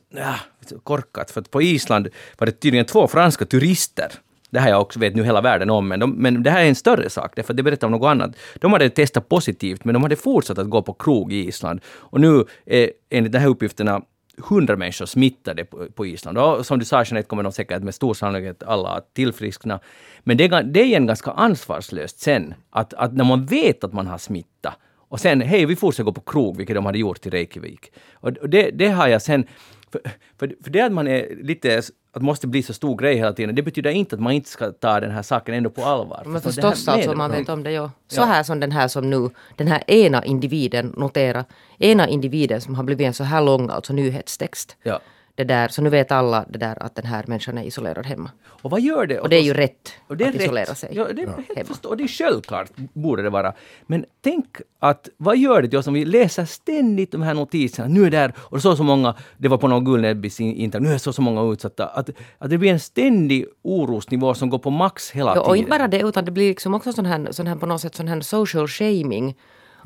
[0.71, 1.31] äh, korkat.
[1.31, 4.11] För att på Island var det tydligen två franska turister
[4.51, 6.67] det här jag också vet nu hela världen om, men, de, men det här är
[6.67, 8.31] en större sak, därför det berättar om något annat.
[8.55, 11.81] De hade testat positivt, men de hade fortsatt att gå på krog i Island.
[11.85, 14.01] Och nu är enligt de här uppgifterna
[14.37, 16.37] hundra människor smittade på, på Island.
[16.37, 19.79] Och som du sa Jeanette kommer de säkert med stor sannolikhet alla att tillfriskna.
[20.23, 23.93] Men det är, det är igen ganska ansvarslöst sen, att, att när man vet att
[23.93, 24.75] man har smitta
[25.11, 27.91] och sen, hej, vi fortsätter gå på krog, vilket de hade gjort i Reykjavik.
[28.13, 29.47] Och det, det har jag sen...
[29.91, 30.01] För,
[30.39, 31.81] för, för det att man är lite
[32.13, 34.71] att måste bli så stor grej hela tiden, det betyder inte att man inte ska
[34.71, 36.23] ta den här saken ändå på allvar.
[36.25, 37.91] Men förstås alltså, man vet om det ja.
[38.07, 41.45] Så här som den här som nu, den här ena individen, notera,
[41.77, 44.77] ena individen som har blivit en så här lång alltså nyhetstext.
[44.83, 44.99] Ja
[45.41, 48.29] det där, så nu vet alla det där att den här människan är isolerad hemma.
[48.43, 49.19] Och vad gör det?
[49.19, 50.41] Och det är ju rätt och det är att rätt.
[50.41, 51.55] isolera sig ja, det är ja.
[51.55, 51.75] hemma.
[51.83, 53.53] och det är självklart, borde det vara.
[53.87, 54.45] Men tänk
[54.79, 57.87] att, vad gör det till oss om vi läser ständigt de här notiserna?
[57.87, 60.93] Nu är det här, och så så många, det var på någon Gullnäbbis intervju, nu
[60.93, 61.85] är så så många utsatta.
[61.85, 65.49] Att, att det blir en ständig orosnivå som går på max hela ja, tiden.
[65.49, 67.81] Och inte bara det, utan det blir liksom också sån här, sån här på något
[67.81, 69.35] sätt sån här social shaming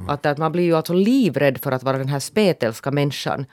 [0.08, 3.46] Att, att man blir ju alltså livrädd för att vara den här spetälska människan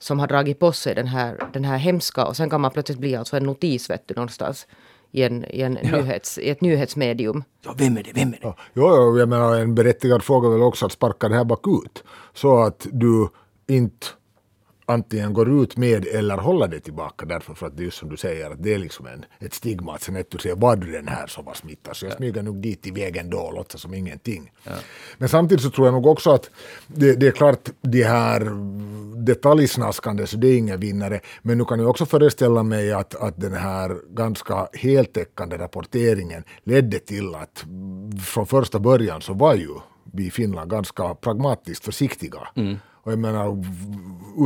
[0.00, 2.98] som har dragit på sig den här, den här hemska och sen kan man plötsligt
[2.98, 4.66] bli alltså en notis vet du, någonstans
[5.12, 7.44] i, en, i, en nyhets, i ett nyhetsmedium.
[7.64, 8.12] Ja, vem är det?
[8.14, 8.38] Vem är det?
[8.42, 12.04] Ja, jo, jag menar en berättigad fråga är väl också att sparka det här bakut.
[12.34, 13.28] Så att du
[13.68, 14.06] inte
[14.90, 18.08] antingen går ut med eller håller det tillbaka därför för att det är just som
[18.08, 20.76] du säger att det är liksom en, ett stigma att sen att du säger var
[20.76, 23.54] du den här som var smittad så jag smyger nog dit i vägen då och
[23.54, 24.52] låtsas som ingenting.
[24.64, 24.72] Ja.
[25.18, 26.50] Men samtidigt så tror jag nog också att
[26.86, 28.50] det, det är klart de här
[29.24, 33.40] detaljsnaskande så det är ingen vinnare men nu kan jag också föreställa mig att, att
[33.40, 37.64] den här ganska heltäckande rapporteringen ledde till att
[38.24, 39.68] från första början så var ju
[40.12, 42.48] vi i Finland ganska pragmatiskt försiktiga.
[42.56, 42.76] Mm.
[43.02, 43.64] Och jag menar,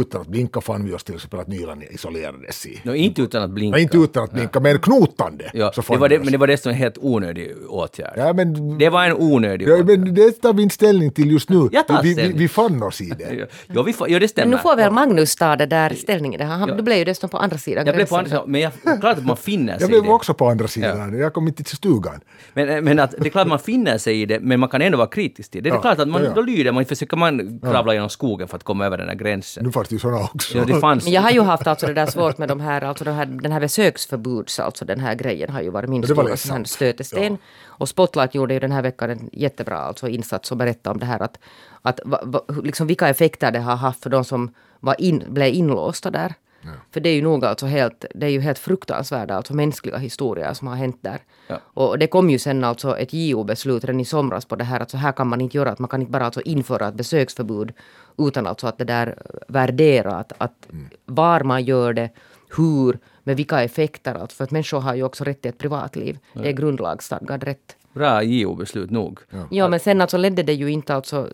[0.01, 2.81] utan att blinka fann vi oss till exempel att Nyland isolerades i...
[2.83, 3.75] No, inte utan att blinka.
[3.75, 5.51] Nej, inte utan att blinka, men knotande.
[5.55, 8.14] Ja, så det var det, men det var det som en helt onödig åtgärd.
[8.17, 9.87] Ja, men, det var en onödig ja, åtgärd.
[9.87, 11.69] Men det tar vi inte ställning till just nu.
[11.73, 13.49] Jag tar vi, vi, vi fann oss i det.
[13.67, 14.47] ja, vi, ja, det stämmer.
[14.47, 16.40] Men nu får väl Magnus ta det där ställningen.
[16.40, 16.75] Han, ja.
[16.75, 19.19] Du blev ju dessutom på andra sidan Jag blev på andra sidan, men jag, klart
[19.19, 19.95] att man finner sig i det.
[19.95, 21.12] Jag blev också på andra sidan.
[21.14, 21.19] Ja.
[21.19, 22.21] Jag kom inte till stugan.
[22.53, 24.83] Men, men att, det är klart att man finner sig i det, men man kan
[24.83, 25.71] ändå vara kritisk till det.
[25.71, 28.57] Det är ja, klart att man, då lyder man, försöker man kravla genom skogen för
[28.57, 29.64] att komma över den här gränsen.
[29.64, 30.59] Nu fanns det ju sådana också.
[30.59, 31.04] Ja, det fanns.
[31.04, 33.26] Men jag har ju haft alltså det där svårt med de här, alltså den här,
[33.26, 37.33] den här besöksförbuds, alltså den här grejen har ju varit min stora stötesten.
[37.33, 37.38] Ja.
[37.66, 41.07] Och Spotlight gjorde ju den här veckan en jättebra alltså insats och berättade om det
[41.07, 41.38] här att,
[41.83, 45.54] att va, va, liksom vilka effekter det har haft för de som var in, blev
[45.54, 46.35] inlåsta där.
[46.64, 46.72] Ja.
[46.90, 50.55] För det är ju nog alltså helt, det är ju helt fruktansvärda alltså mänskliga historier
[50.55, 51.18] som har hänt där.
[51.46, 51.61] Ja.
[51.64, 54.90] Och det kom ju sen alltså ett JO-beslut redan i somras på det här att
[54.90, 57.72] så här kan man inte göra, att man kan inte bara alltså införa ett besöksförbud
[58.18, 60.88] utan alltså att det där värdera att, att mm.
[61.05, 62.11] var man gör det,
[62.57, 64.14] hur, med vilka effekter.
[64.14, 66.18] Alltså för att människor har ju också rätt till ett privatliv.
[66.33, 66.40] Ja.
[66.40, 67.77] Det är grundlagsstadgad rätt.
[67.92, 69.20] Bra JO-beslut nog.
[69.31, 69.46] Ja.
[69.50, 71.29] ja, men sen alltså ledde det ju inte alltså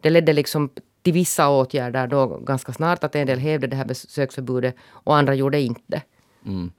[0.00, 0.70] det ledde liksom
[1.02, 5.34] till vissa åtgärder då ganska snart, att en del hävde det här besöksförbudet och andra
[5.34, 6.02] gjorde inte.
[6.46, 6.70] Mm.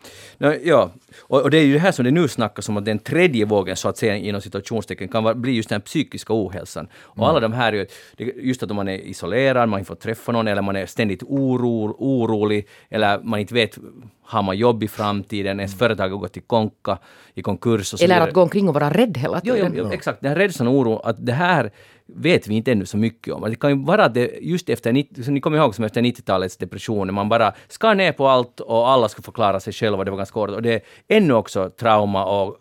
[0.63, 2.99] Ja, och, och, det är ju det här som det nu snackas om att den
[2.99, 6.87] tredje vågen så att säga inom situationstecken kan vara, bli just den psykiska ohälsan.
[6.95, 7.29] Och mm.
[7.29, 7.87] alla de här,
[8.35, 11.95] just att man är isolerad, man inte får träffa någon eller man är ständigt oro,
[11.97, 13.77] orolig eller man inte vet
[14.25, 15.79] har man jobb i framtiden, ens mm.
[15.79, 16.97] företag har gått i konka,
[17.33, 19.73] i konkurs och så Eller att gå omkring och vara rädd hela tiden.
[19.75, 21.71] Jo, jo, exakt, den här rädslan och oron, att det här
[22.15, 23.41] vet vi inte ännu så mycket om.
[23.41, 26.57] Det kan ju vara det just efter, 90, så ni kommer ihåg som efter 90-talets
[26.57, 30.17] depressioner, man bara skar ner på allt och alla skulle förklara sig själva, det var
[30.17, 30.49] ganska hårt.
[30.49, 32.57] Och det är ännu också trauma och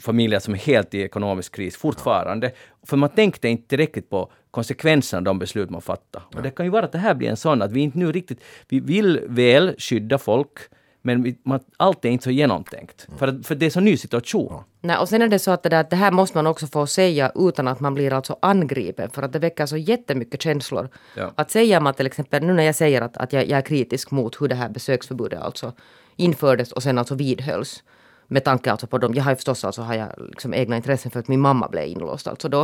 [0.00, 2.52] familjer som är helt i ekonomisk kris fortfarande.
[2.86, 6.22] För man tänkte inte tillräckligt på konsekvenserna av de beslut man fattar.
[6.34, 8.12] Och det kan ju vara att det här blir en sån att vi inte nu
[8.12, 10.58] riktigt, vi vill väl skydda folk,
[11.02, 13.06] men man, allt är inte så genomtänkt.
[13.08, 13.18] Mm.
[13.18, 14.48] För, för det är så ny situation.
[14.50, 14.64] Ja.
[14.80, 16.86] Nej, och sen är det så att det, där, det här måste man också få
[16.86, 19.10] säga utan att man blir alltså angripen.
[19.10, 20.88] För att det väcker så jättemycket känslor.
[21.16, 21.32] Ja.
[21.34, 24.10] Att säga man till exempel, nu när jag säger att, att jag, jag, är kritisk
[24.10, 25.72] mot hur det här besöksförbudet alltså
[26.16, 27.82] infördes och sen alltså vidhölls.
[28.26, 29.14] Med tanke alltså på dem.
[29.14, 31.86] Jag har ju förstås alltså, har jag liksom egna intressen för att min mamma blev
[31.86, 32.28] inlåst.
[32.28, 32.62] Alltså då.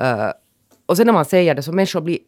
[0.00, 0.30] Uh,
[0.86, 2.18] och sen när man säger det så människor blir,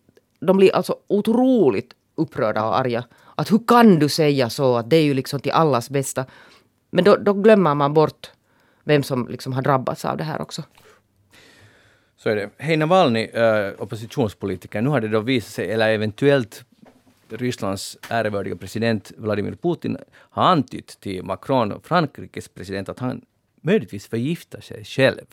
[0.40, 3.04] de blir alltså otroligt upprörda och arga.
[3.35, 4.77] Att hur kan du säga så?
[4.77, 6.27] Att det är ju liksom till allas bästa.
[6.90, 8.31] Men då, då glömmer man bort
[8.85, 10.62] vem som liksom har drabbats av det här också.
[12.16, 12.51] Så är det.
[12.59, 16.64] Hej Navalny, äh, oppositionspolitiker, nu har det då visat sig, eller eventuellt
[17.29, 23.20] Rysslands ärevördiga president Vladimir Putin har antytt till Macron, Frankrikes president, att han
[23.61, 25.27] möjligtvis förgiftar sig själv.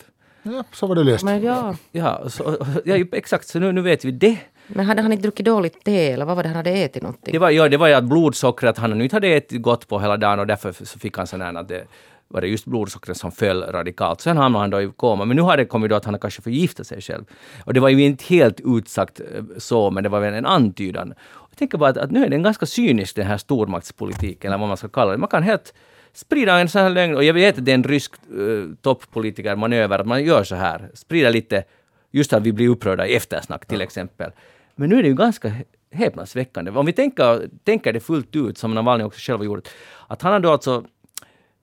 [0.44, 1.24] Ja, så var det löst.
[1.24, 1.76] Men ja.
[1.92, 4.38] Ja, så, ja, exakt, så nu, nu vet vi det.
[4.67, 7.32] Men hade han inte druckit dåligt te eller vad var det han hade ätit någonting?
[7.32, 10.17] Det var, ja, det var ju att blodsockret han inte hade ätit gott på hela
[10.17, 11.88] dagen och därför så fick han sån här att det
[12.32, 14.21] var det just blodsockret som föll radikalt.
[14.21, 15.26] Sen hamnade han då i koma.
[15.26, 17.24] Men nu har det kommit då att han kanske förgiftat sig själv.
[17.65, 21.13] Och det var ju inte helt utsagt eh, så, men det var väl en antydan.
[21.50, 24.67] Jag tänker bara att, att nu är den ganska cynisk den här stormaktspolitiken, eller vad
[24.67, 25.17] man ska kalla det.
[25.17, 25.74] Man kan helt
[26.13, 27.15] sprida en sån här lögn.
[27.15, 30.56] Och jag vet att det är en rysk eh, uh, toppolitikermanöver, att man gör så
[30.56, 30.89] här.
[30.93, 31.63] Sprida lite,
[32.12, 34.32] just att vi blir upprörda i eftersnack till exempel.
[34.76, 35.54] Men nu är det ju ganska
[35.91, 36.71] häpnadsväckande.
[36.71, 39.69] Om vi tänker, tänker det fullt ut, som Navalny också själv har gjort,
[40.08, 40.86] att han har då alltså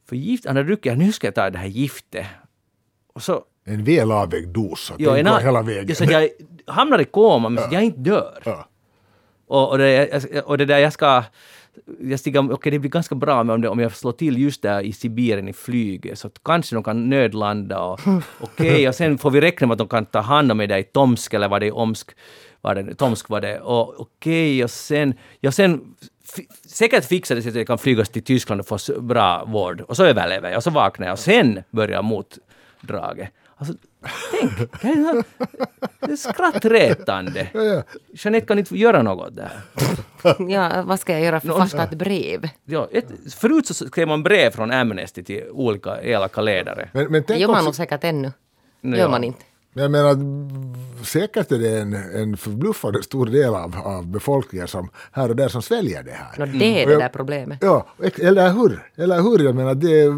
[0.09, 2.27] förgift, han har druckit, nu ska jag ta det här giftet.
[3.15, 5.97] Och så, en väl avvägd dos, så ja, går hela vägen.
[5.97, 6.29] Så jag
[6.67, 7.69] hamnar i koma, men ja.
[7.73, 8.43] jag inte dör.
[8.45, 8.69] Ja.
[9.47, 11.25] Och, och, det, och det där jag ska
[12.01, 14.63] jag stiger, okej okay, det blir ganska bra om, det, om jag slår till just
[14.63, 18.01] där i Sibirien i flyget, så kanske de kan nödlanda och
[18.41, 20.67] okej, okay, och sen får vi räkna med att de kan ta hand om mig
[20.67, 22.11] där i Tomsk eller vad det är, Omsk,
[22.61, 25.95] var det, Tomsk var det, och okej, okay, och sen, ja sen
[26.67, 29.97] säkert fixar det sig att jag kan flyga till Tyskland och få bra vård, och
[29.97, 33.31] så överlever jag, och så vaknar jag, och sen börjar motdraget.
[33.57, 33.75] Alltså,
[34.31, 34.59] tänk!
[34.83, 35.25] Det är,
[36.01, 37.49] det är skrattretande.
[38.13, 39.51] Jeanette kan inte göra något där.
[40.49, 41.41] Ja, vad ska jag göra?
[41.41, 42.49] Författa ett brev?
[42.65, 46.89] Ja, ett, förut så skrev man brev från Amnesty till olika elaka ledare.
[46.93, 48.33] Men, men Det gör man också, nog säkert ännu.
[48.81, 48.97] Ja.
[48.97, 49.43] gör man inte.
[49.73, 50.17] Men jag menar,
[51.05, 55.49] säkert är det en, en förbluffande stor del av, av befolkningen som här och där
[55.49, 56.47] som sväljer det här.
[56.47, 57.59] Nå, det är Och det där problemet.
[57.63, 57.87] Ja,
[58.19, 58.91] eller hur?
[58.97, 59.45] Eller hur?
[59.45, 60.09] Jag menar, det,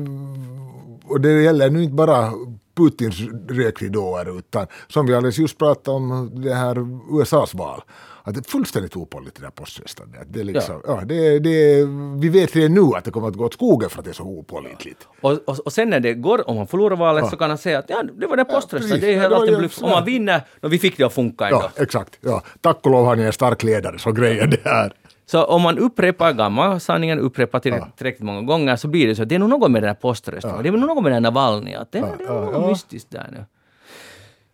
[1.04, 2.32] och det gäller nu inte bara
[2.74, 6.76] Putins rökridåer utan som vi alldeles just pratade om det här
[7.20, 7.82] USAs val.
[8.30, 10.24] Att det är fullständigt opålitligt det där.
[10.28, 11.02] Det är liksom, ja.
[11.04, 11.84] det, det,
[12.20, 14.14] vi vet redan nu att det kommer att gå åt skogen för att det är
[14.14, 15.08] så opålitligt.
[15.20, 17.78] Och, och, och sen när det går, om man förlorar valet så kan han säga
[17.78, 19.00] att ja, det var det poströsten, precis.
[19.00, 19.82] det är Ja, helt ju bluff.
[19.82, 21.70] Om man vinner, och vi fick det att funka ändå.
[21.76, 22.18] Ja, exakt.
[22.20, 22.42] Ja.
[22.60, 24.92] Tack och lov har ni en stark ledare så grejen det här.
[25.26, 29.28] Så om man upprepar gamla sanningen, upprepar tillräckligt många gånger så blir det så att
[29.28, 30.62] det är nog något med den här poströsten.
[30.62, 31.74] Det är nog något med den här Navalny.
[31.74, 33.44] Att det, det är något mystiskt där nu.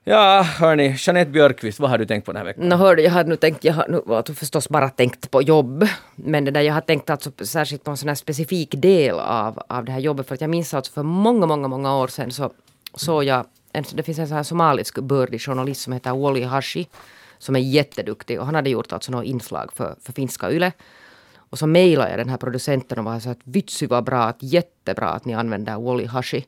[0.08, 2.68] Ja, hörni, Jeanette Björkqvist, vad har du tänkt på den här veckan?
[2.68, 5.86] No, hörde, jag har nu tänkt, jag har nu alltså förstås bara tänkt på jobb.
[6.16, 9.62] Men det där jag har tänkt alltså särskilt på en sån här specifik del av,
[9.68, 10.28] av det här jobbet.
[10.28, 12.52] För att jag minns alltså för många, många, många år sedan så
[12.94, 16.88] såg jag, en, det finns en sån här somalisk bördig journalist som heter Wally Hashi.
[17.38, 20.72] Som är jätteduktig och han hade gjort alltså något inslag för, för finska YLE.
[21.50, 24.42] Och så mejlade jag den här producenten och var så att vitsi vad bra, att
[24.42, 26.46] jättebra att ni använder Wally Hashi.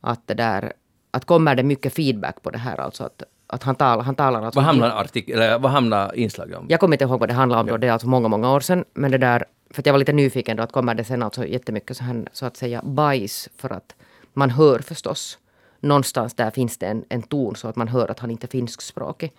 [0.00, 0.72] Att det där,
[1.10, 4.42] att kommer det mycket feedback på det här alltså att, att han talar, han talar
[4.42, 6.66] alltså Vad hamnar, artik- eller, vad hamnar inslaget om?
[6.68, 8.60] jag kommer inte ihåg vad det handlade om då, det är alltså många, många år
[8.60, 8.84] sedan.
[8.94, 11.46] Men det där, för att jag var lite nyfiken då, att kommer det sen alltså
[11.46, 13.94] jättemycket så, här, så att säga bajs för att
[14.32, 15.38] man hör förstås.
[15.80, 18.48] Någonstans där finns det en, en ton så att man hör att han inte är
[18.48, 19.32] finskspråkig.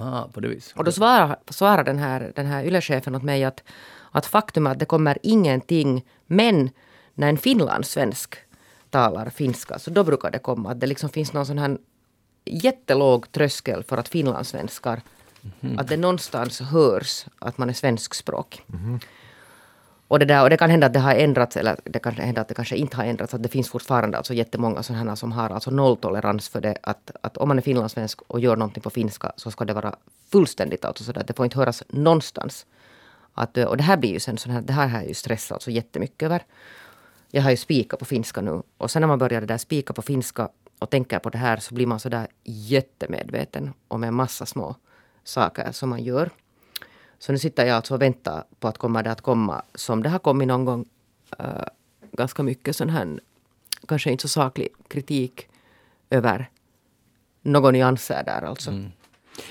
[0.00, 0.78] Ah, på det viset.
[0.78, 3.62] Och då svarar, svarar den här, den här YLE-chefen åt mig att,
[4.10, 6.70] att faktum är att det kommer ingenting, men
[7.14, 8.36] när en finlandssvensk
[8.94, 11.78] talar finska så då brukar det komma att det liksom finns någon sån här
[12.44, 15.00] jättelåg tröskel för att finlandssvenskar,
[15.78, 18.64] att det någonstans hörs att man är svenskspråkig.
[20.08, 22.40] Och det, där, och det kan hända att det har ändrats, eller det kan hända
[22.40, 23.34] att det kanske inte har ändrats.
[23.34, 26.76] Att det finns fortfarande alltså jättemånga sådana som har alltså nolltolerans för det.
[26.82, 29.94] Att, att om man är finlandssvensk och gör någonting på finska så ska det vara
[30.32, 31.24] fullständigt alltså sådär.
[31.26, 32.66] Det får inte höras någonstans.
[33.34, 35.52] Att, och det här blir ju sen sån här, det här har jag ju stressat
[35.52, 36.42] alltså jättemycket över.
[37.30, 38.62] Jag har ju spikat på finska nu.
[38.78, 41.56] Och sen när man börjar det där spika på finska och tänker på det här
[41.56, 44.76] så blir man sådär jättemedveten om en massa små
[45.24, 46.30] saker som man gör.
[47.18, 50.08] Så nu sitter jag alltså och väntar på att komma det att komma som det
[50.08, 50.84] har kommit någon gång
[51.38, 51.64] eh,
[52.12, 53.20] ganska mycket sån här,
[53.88, 55.48] kanske inte så saklig kritik
[56.10, 56.50] över
[57.42, 58.70] några nyanser där alltså.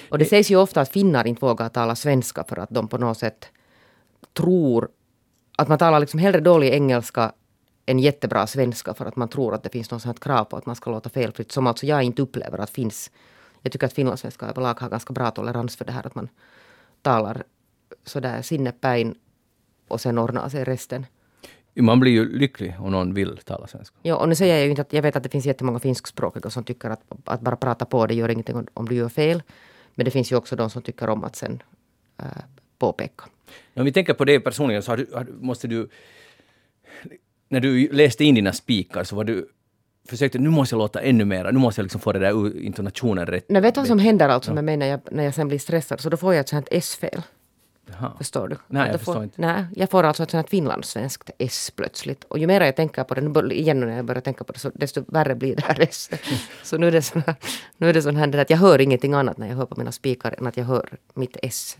[0.10, 2.98] Och det sägs ju ofta att finnar inte vågar tala svenska för att de på
[2.98, 3.48] något sätt
[4.34, 4.90] tror
[5.58, 7.32] att man talar liksom hellre dålig engelska
[7.86, 10.65] än jättebra svenska för att man tror att det finns något sånt krav på att
[10.65, 11.52] man ska låta felfritt.
[11.52, 13.12] Som alltså jag inte upplever att finns.
[13.62, 16.30] Jag tycker att finlandssvenskar överlag har ganska bra tolerans för det här att man
[17.02, 17.43] talar
[18.06, 19.15] sådär sinnepäin
[19.88, 21.06] och sen ordnar sig resten.
[21.76, 23.96] Man blir ju lycklig om någon vill tala svenska.
[24.02, 26.50] Ja, och nu säger jag ju inte att jag vet att det finns jättemånga finskspråkiga
[26.50, 29.43] som tycker att, att bara prata på det gör ingenting om, om du gör fel.
[29.96, 31.63] Men det finns ju också de som tycker om att sen
[32.17, 32.26] äh,
[32.78, 33.26] påpeka.
[33.74, 35.89] Om vi tänker på det personligen så har du, har, måste du...
[37.54, 39.50] När du läste in dina spikar så var du...
[40.10, 43.26] Försökte, nu måste jag låta ännu mera, nu måste jag liksom få det där intonationen
[43.26, 43.46] rätt.
[43.50, 45.60] Nej, vet du vad som händer alltså med mig när jag, när jag sen blir
[45.60, 46.00] stressad?
[46.00, 47.22] Så då får jag ett sånt här S-fel.
[47.92, 48.12] Jaha.
[48.18, 48.58] Förstår du?
[48.68, 49.42] Nej, jag förstår får, inte.
[49.42, 52.24] Nej, jag får alltså ett sånt här finlandssvenskt S plötsligt.
[52.24, 54.60] Och ju mer jag tänker på det, nu igen när jag börjar tänka på det,
[54.60, 56.10] så desto värre blir det här S.
[56.63, 57.36] så nu är det sån här,
[57.78, 59.76] nu är det sån här det att jag hör ingenting annat när jag hör på
[59.78, 61.78] mina spikar än att jag hör mitt S.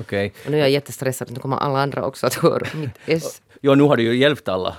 [0.00, 0.32] Okej.
[0.44, 3.42] Och nu är jag jättestressad, nu kommer alla andra också att höra mitt S.
[3.62, 4.76] Jo, nu har du ju hjälpt alla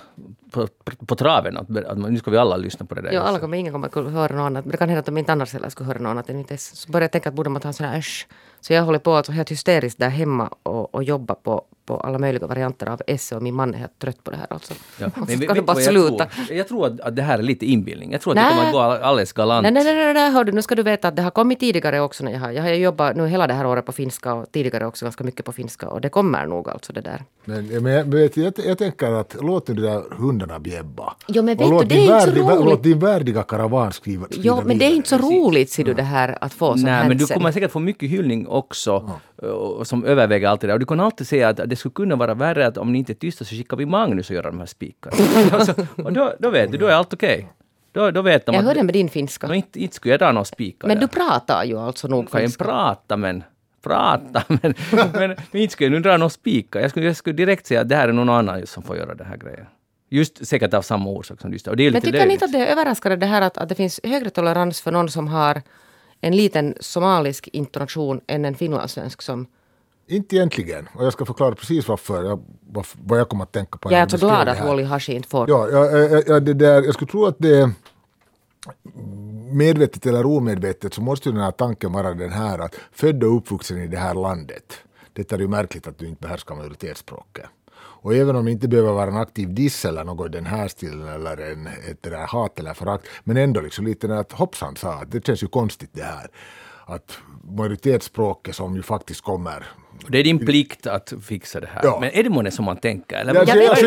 [0.51, 0.67] på,
[1.05, 1.57] på traven.
[1.57, 3.11] Att, att nu ska vi alla lyssna på det där.
[3.11, 4.65] Ja, alla kommer, ingen kommer att höra något annat.
[4.65, 6.51] Men det kan hända att de inte annars heller skulle höra något annat än mitt
[6.51, 6.71] S.
[6.73, 8.27] Så börjar jag tänka att borde man ta en sån här äsch.
[8.61, 12.17] Så jag håller på alltså helt hysteriskt där hemma och, och jobbar på, på alla
[12.17, 14.73] möjliga varianter av S och min man är helt trött på det här alltså.
[14.99, 15.07] Ja.
[15.27, 16.25] Men ska du du bara jag sluta.
[16.25, 16.57] Tror?
[16.57, 18.11] Jag tror att, att det här är lite inbildning.
[18.11, 18.45] Jag tror att Nej.
[18.45, 19.63] det kommer att gå all- alldeles galant.
[19.63, 21.59] Nej, nej, nej, nej, nej, hör du, nu ska du veta att det har kommit
[21.59, 22.23] tidigare också.
[22.23, 24.85] När jag, har, jag har jobbat nu hela det här året på finska och tidigare
[24.85, 25.89] också ganska mycket på finska.
[25.89, 27.23] Och det kommer nog alltså det där.
[27.45, 31.13] Men, men, jag, vet, jag, jag tänker att låt nu de där hundarna bjäbba.
[31.27, 32.65] Jo, men Och vet du, låt det är din inte så roligt.
[32.65, 34.95] Låt din värdiga karavan skriva, skriva Jo, men det är vidare.
[34.95, 37.71] inte så roligt ser du det här att få sånt Nej, men du kommer säkert
[37.71, 40.73] få mycket hyllning också, och, som överväger allt det där.
[40.73, 43.11] Och du kan alltid säga att det skulle kunna vara värre att om ni inte
[43.11, 45.15] är tysta så skickar vi Magnus och gör de här spikarna.
[45.51, 47.51] alltså, och då, då vet du, då är allt okej.
[47.91, 49.55] Då, då vet de Jag hörde med din finska.
[49.55, 51.01] Inte, inte skulle jag dra några spikar Men där.
[51.01, 52.63] du pratar ju alltså nog kan finska.
[52.63, 53.43] prata men...
[53.83, 54.59] Prata men...
[54.91, 56.79] men, men inte skulle jag nu dra några spikar.
[56.79, 59.15] Jag skulle, jag skulle direkt säga att det här är någon annan som får göra
[59.15, 59.65] den här grejen.
[60.09, 61.57] Just säkert av samma orsak som du.
[61.69, 63.57] Och det är Men lite tycker ni inte att det är överraskande det här att,
[63.57, 65.61] att det finns högre tolerans för någon som har
[66.21, 69.47] en liten somalisk intonation än en finlandssvensk som...
[70.07, 70.87] Inte egentligen.
[70.93, 72.23] Och jag ska förklara precis varför.
[72.23, 73.91] Jag, varför vad jag kommer att tänka på.
[73.91, 74.59] Jag är när alltså glad att.
[74.59, 75.49] Wally Hashi inte får...
[75.49, 77.71] Ja, ja, ja, ja det där, jag skulle tro att det
[79.51, 83.37] medvetet eller omedvetet så måste ju den här tanken vara den här att född och
[83.37, 84.73] uppvuxen i det här landet.
[85.13, 87.45] Det är ju märkligt att du inte behärskar majoritetsspråket.
[87.77, 90.67] Och även om det inte behöver vara en aktiv diss eller något i den här
[90.67, 94.93] stilen eller en, ett där hat eller förakt, men ändå liksom lite att hoppsan sa
[94.93, 96.27] att det känns ju konstigt det här.
[96.87, 97.17] Att
[97.57, 99.65] majoritetsspråket som ju faktiskt kommer
[100.07, 101.81] Det är din plikt att fixa det här.
[101.83, 101.97] Ja.
[102.01, 103.15] Men är det månne som man tänker?
[103.15, 103.85] Eller Ja, Jag alltså,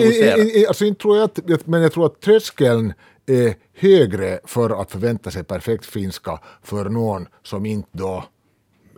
[0.00, 2.92] i- i- alltså, inte tror jag att, men jag tror att tröskeln
[3.26, 8.24] är högre för att förvänta sig perfekt finska för någon som inte då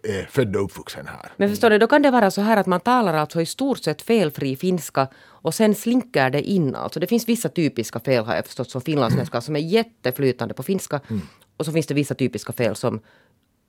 [0.02, 1.32] är född och uppvuxen här.
[1.36, 3.78] Men förstår du, då kan det vara så här att man talar alltså i stort
[3.78, 6.74] sett felfri finska och sen slinker det in.
[6.74, 10.62] Alltså det finns vissa typiska fel har jag förstått som finlandssvenskar som är jätteflytande på
[10.62, 11.00] finska.
[11.08, 11.22] Mm.
[11.56, 13.00] Och så finns det vissa typiska fel som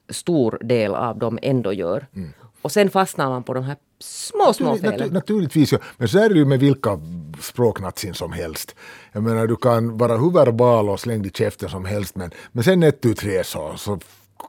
[0.10, 2.08] stor del av dem ändå gör.
[2.16, 2.34] Mm.
[2.62, 5.10] Och sen fastnar man på de här små, små Natur, felen.
[5.10, 5.80] naturligtvis, ja.
[5.98, 7.00] men så är det ju med vilka
[7.42, 8.76] språknatsin som helst.
[9.12, 12.64] Jag menar, du kan vara hur verbal och slängd i käften som helst, men, men
[12.64, 14.00] sen ett, tu, tre så, så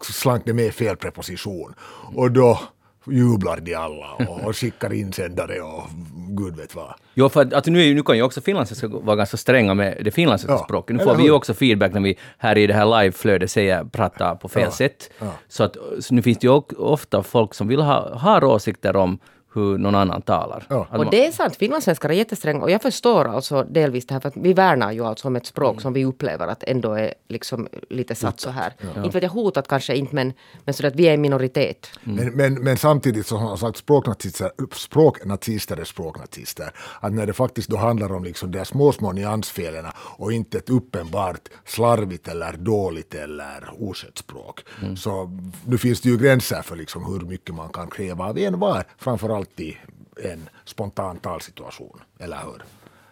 [0.03, 1.75] slank det med fel preposition.
[2.15, 2.61] Och då
[3.07, 5.83] jublar de alla och, och skickar insändare och
[6.29, 6.95] gud vet vad.
[7.15, 10.11] Jo, för att, att nu, nu kan ju också finlandssvenskar vara ganska stränga med det
[10.11, 10.97] finlandssvenska Ja, språket.
[10.97, 14.35] Nu får vi ju också feedback när vi här i det här liveflödet säger prata
[14.37, 15.11] på fel Ja, sätt.
[15.19, 15.27] ja.
[15.49, 19.19] Så, att, så nu finns det ju ofta folk som vill ha har åsikter om
[19.55, 20.67] hur någon annan talar.
[20.69, 20.87] Ja.
[20.91, 24.21] Att Och det är sant, finlandssvenskar är jättestränga och jag förstår alltså delvis det här
[24.21, 27.15] för att vi värnar ju alltså om ett språk som vi upplever att ändå är
[27.29, 28.73] liksom lite satt så här.
[28.97, 30.33] Inte vet jag hotat kanske inte men,
[30.65, 31.91] men så att vi är en minoritet.
[32.03, 36.71] Men, men, men samtidigt så har sagt språknazister, språknazister är språknazister.
[37.01, 40.71] Att när det faktiskt då handlar om liksom de små, små nyansfelen och inte ett
[40.71, 44.61] uppenbart slarvigt eller dåligt eller oskött språk.
[44.97, 48.59] Så nu finns det ju gränser för liksom hur mycket man kan kräva av en
[48.59, 49.77] var, framförallt i
[50.25, 52.01] en spontan talsituation.
[52.19, 52.63] Eller hur?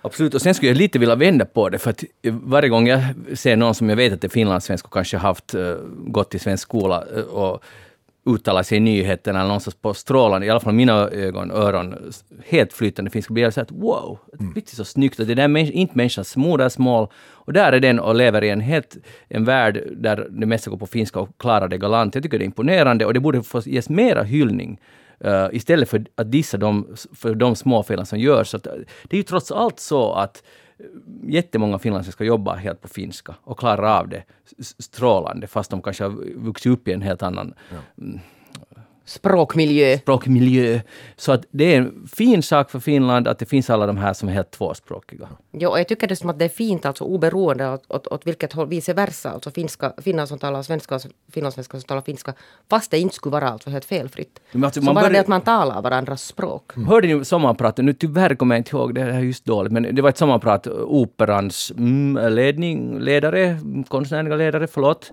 [0.02, 3.02] Absolut, och sen skulle jag lite vilja vända på det, för att varje gång jag
[3.34, 6.62] ser någon som jag vet att är finlandssvensk och kanske haft uh, gått i svensk
[6.62, 7.64] skola uh, och
[8.26, 12.12] uttalar sig i nyheterna eller någonstans på strålande, i alla fall mina ögon, öron,
[12.46, 14.52] helt flytande finska, blir jag så att wow, mm.
[14.54, 17.08] det är så snyggt och det där är inte människans modersmål.
[17.44, 18.96] Och där är den och lever i en helt,
[19.28, 22.14] en värld där det mesta går på finska och klarar det galant.
[22.14, 24.80] Jag tycker det är imponerande och det borde få ges mera hyllning
[25.24, 28.48] Uh, istället för att dissa de, för de småfelen som görs.
[28.48, 28.72] Så att, uh,
[29.04, 30.42] det är ju trots allt så att
[30.80, 30.86] uh,
[31.34, 34.24] jättemånga finlandssvenskar jobbar helt på finska och klarar av det
[34.78, 37.54] strålande fast de kanske har vuxit upp i en helt annan
[37.98, 38.20] mm,
[39.04, 39.98] Språkmiljö.
[39.98, 40.80] språkmiljö.
[41.16, 44.12] Så att det är en fin sak för Finland att det finns alla de här
[44.12, 45.28] som är helt tvåspråkiga.
[45.52, 48.26] Jo, och jag tycker det som att det är fint, alltså oberoende åt, åt, åt
[48.26, 51.00] vilket håll, vice versa, alltså finska, finnar som talar svenska och
[51.32, 52.34] finlandssvenskar som talar finska,
[52.70, 54.40] fast det inte skulle vara alltså helt felfritt.
[54.52, 56.72] Men alltså, så bara börjar- det att man talar varandras språk.
[56.88, 57.84] Hörde ni sommarpratet?
[57.84, 60.18] Nu tyvärr kommer jag inte ihåg, det här är just dåligt, men det var ett
[60.18, 65.12] sommarprat, Operans mm, ledning, ledare, konstnärliga ledare, förlåt.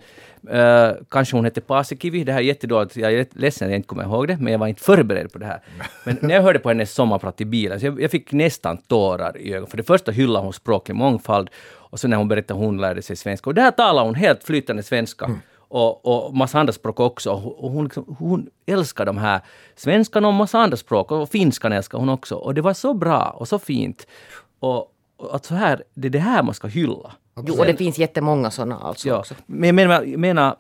[0.54, 3.88] Uh, kanske hon hette Paasikivi, det här är jättedåligt, jag är ledsen att jag inte
[3.88, 5.62] kommer ihåg det, men jag var inte förberedd på det här.
[6.06, 9.38] Men när jag hörde på hennes sommarprat i bilen, så jag, jag fick nästan tårar
[9.38, 9.68] i ögonen.
[9.68, 11.50] För det första hyllade hon språklig mångfald,
[11.92, 14.84] och så när hon berättade hon lärde sig svenska, och där talar hon helt flytande
[14.84, 15.26] svenska.
[15.70, 17.32] och, och massa andra språk också.
[17.32, 19.42] Och hon, liksom, hon älskar de här
[19.76, 21.12] svenskan och massa andra språk.
[21.12, 22.36] Och finskan älskar hon också.
[22.36, 24.08] Och det var så bra och så fint.
[24.60, 24.78] Och,
[25.18, 27.12] och att så här, det är det här man ska hylla.
[27.48, 29.36] Jo, och det finns jättemånga sådana alltså Ja, också.
[29.46, 30.56] men jag menar, jag menar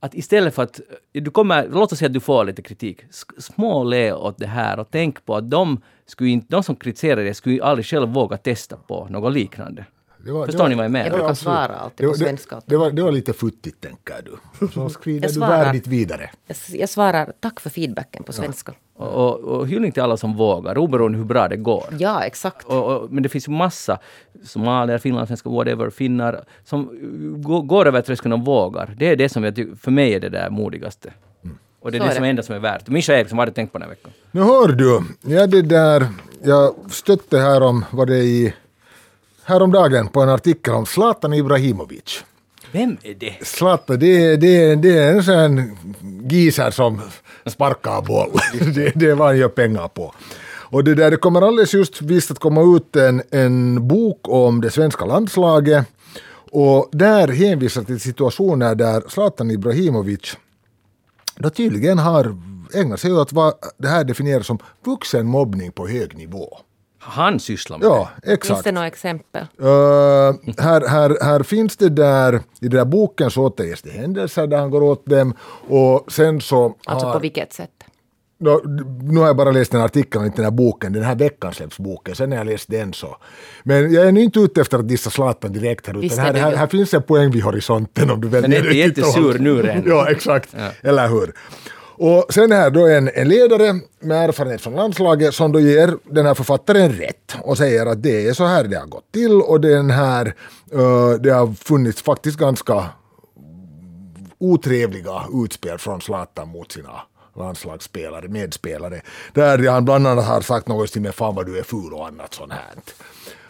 [0.00, 0.80] att istället för att
[1.12, 4.78] du kommer, låt oss säga att du får lite kritik, sk- småle åt det här
[4.78, 8.36] och tänk på att de, skulle inte, de som kritiserar det skulle aldrig själv våga
[8.36, 9.84] testa på något liknande.
[10.24, 11.06] Det var- Förstår det var- ni vad jag menar?
[11.06, 12.60] Jag brukar svara alltid på Det- det- svenska.
[12.66, 14.66] Det var, det var lite futtigt, tänker du.
[14.74, 16.30] Så skrider du värdigt vidare.
[16.46, 18.72] Jag, jag svarar tack för feedbacken på svenska.
[18.72, 21.84] Och, och, och hyllning till alla som vågar, oberoende hur bra det går.
[21.98, 22.66] Ja, exakt.
[22.66, 23.98] Och, och, men det finns ju massa
[24.44, 26.90] somalier, finlandssvenskar, whatever, finnar som
[27.42, 28.94] går, går över tröskeln och vågar.
[28.98, 31.12] Det är det som jag tycker, för mig är det där modigaste.
[31.80, 32.28] Och det är Så det är som det.
[32.28, 32.88] är enda som är värt.
[32.88, 34.10] Mischa Eriksson, vad har du tänkt på den här veckan?
[34.30, 36.06] Nu hör du, ja det där,
[36.42, 38.54] jag stötte här om, var det i,
[39.44, 42.24] häromdagen på en artikel om Zlatan Ibrahimovic.
[42.76, 43.46] Vem är det?
[43.46, 45.76] Zlatan, det, det, det är en sån
[46.30, 47.00] giser som
[47.46, 48.30] sparkar boll.
[48.74, 50.14] det, det är vad han gör pengar på.
[50.70, 54.60] Och det där, det kommer alldeles just visst att komma ut en, en bok om
[54.60, 55.86] det svenska landslaget.
[56.50, 60.36] Och där hänvisar till situationer där Zlatan Ibrahimovic
[61.36, 62.36] då tydligen har
[62.74, 66.58] ägnat sig åt vad det här definieras som vuxenmobbning på hög nivå.
[67.08, 68.64] Han sysslar med Ja, Finns exakt.
[68.64, 69.46] det några exempel?
[69.60, 69.68] Uh,
[70.58, 74.58] här, här, här finns det där, i den där boken så återges det händelser där
[74.58, 75.34] han går åt dem
[75.68, 77.70] och sen så Alltså har, på vilket sätt?
[78.38, 78.62] Nå,
[79.02, 81.52] nu har jag bara läst den artikeln och inte den här boken, den här veckan
[81.52, 83.16] släpps boken, sen har jag läst den så.
[83.62, 86.32] Men jag är nu inte ute efter att dissa Zlatan direkt här, utan är här,
[86.32, 89.10] det här, här finns en poäng vid horisonten om du väljer är inte riktigt och
[89.10, 89.82] jättesur nu redan.
[89.86, 90.54] Ja, exakt.
[90.82, 91.32] Eller hur?
[91.98, 96.26] Och sen är då en, en ledare med erfarenhet från landslaget som då ger den
[96.26, 99.60] här författaren rätt och säger att det är så här det har gått till och
[99.60, 100.34] den här,
[100.74, 102.84] uh, det har funnits faktiskt ganska
[104.38, 107.00] otrevliga utspel från Zlatan mot sina
[107.36, 109.00] landslagsspelare, medspelare.
[109.32, 112.06] Där han bland annat har sagt något till mig, fan vad du är ful och
[112.06, 112.74] annat sånt här.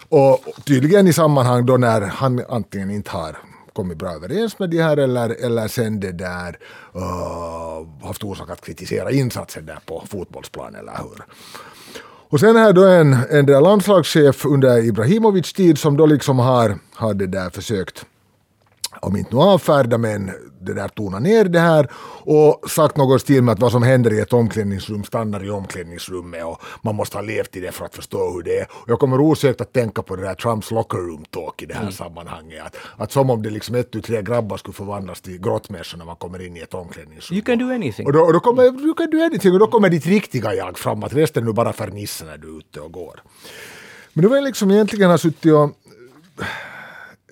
[0.09, 3.37] Och tydligen i sammanhang då när han antingen inte har
[3.77, 6.59] kommit bra överens med de här eller, eller sen det där
[6.97, 11.25] uh, haft orsak att kritisera insatsen där på fotbollsplanen eller hur.
[12.29, 16.79] Och sen här då en, en där landslagschef under Ibrahimovic tid som då liksom har,
[16.95, 18.05] har det där försökt
[19.01, 20.31] om inte nu avfärda men
[20.67, 21.89] det där tona ner det här
[22.25, 26.45] och sagt något stil med att vad som händer i ett omklädningsrum stannar i omklädningsrummet
[26.45, 28.67] och man måste ha levt i det för att förstå hur det är.
[28.71, 31.75] Och jag kommer osökt att tänka på det där Trumps locker room talk i det
[31.75, 32.63] här sammanhanget.
[32.67, 36.05] Att, att som om det liksom ett, tu, tre grabbar skulle förvandlas till grottmänniskor när
[36.05, 37.37] man kommer in i ett omklädningsrum.
[37.37, 38.07] You can do anything.
[38.07, 40.79] Och då, och då kommer, du kan du anything, och då kommer ditt riktiga jag
[40.79, 43.23] fram, att resten är nu bara fernissa när du är ute och går.
[44.13, 45.71] Men det var liksom egentligen har suttit och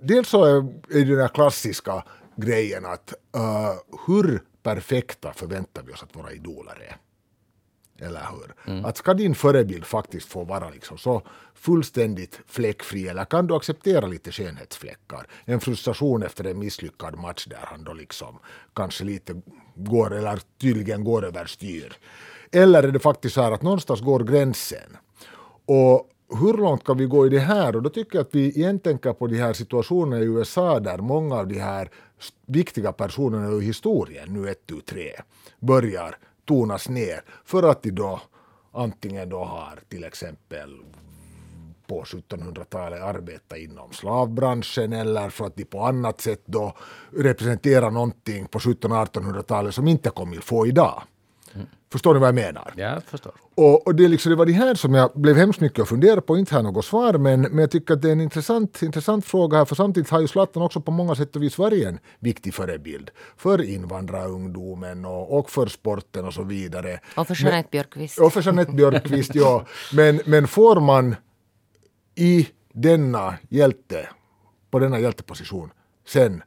[0.01, 2.05] dels så är det den här klassiska
[2.37, 3.73] grejen att uh,
[4.07, 6.97] hur perfekta förväntar vi oss att våra idoler är?
[7.99, 8.55] Eller hur?
[8.87, 11.23] Att ska din förebild faktiskt få vara liksom så
[11.55, 15.27] fullständigt fläckfri eller kan du acceptera lite skönhetsfläckar?
[15.45, 18.39] En frustration efter en misslyckad match där han då liksom
[18.75, 19.43] kanske lite
[19.75, 21.97] går eller tydligen går över styr.
[22.53, 24.97] Eller är det faktiskt så här att någonstans går gränsen?
[25.67, 27.77] Och hur långt kan vi gå i det här?
[27.77, 30.99] Och då tycker jag att vi igen tänker på de här situationerna i USA där
[30.99, 31.91] många av de här
[32.47, 35.13] viktiga personerna ur historien, nu ett, tu, tre,
[35.61, 38.21] börjar tonas ner för att de då
[38.73, 40.81] antingen då har till exempel
[41.87, 46.77] på 1700-talet arbetat inom slavbranschen eller för att de på annat sätt då
[47.11, 51.03] representerar någonting på 1700-1800-talet som inte kommer att få idag.
[51.93, 52.73] Förstår ni vad jag menar?
[52.77, 53.33] Ja, förstår.
[53.55, 56.21] Och, och det, liksom, det var det här som jag blev hemskt mycket att fundera
[56.21, 59.25] på, inte har något svar, men, men jag tycker att det är en intressant, intressant
[59.25, 61.99] fråga här, för samtidigt har ju Zlatan också på många sätt och vis varit en
[62.19, 67.01] viktig förebild för invandrarungdomen och, och för sporten och så vidare.
[67.17, 68.19] Och för Jeanette Björkqvist.
[68.19, 69.67] Och för Jeanette Björkqvist, ja.
[69.93, 71.17] Men, men får man
[72.15, 74.09] i denna hjälte,
[74.71, 75.71] på denna hjälteposition,
[76.07, 76.43] sen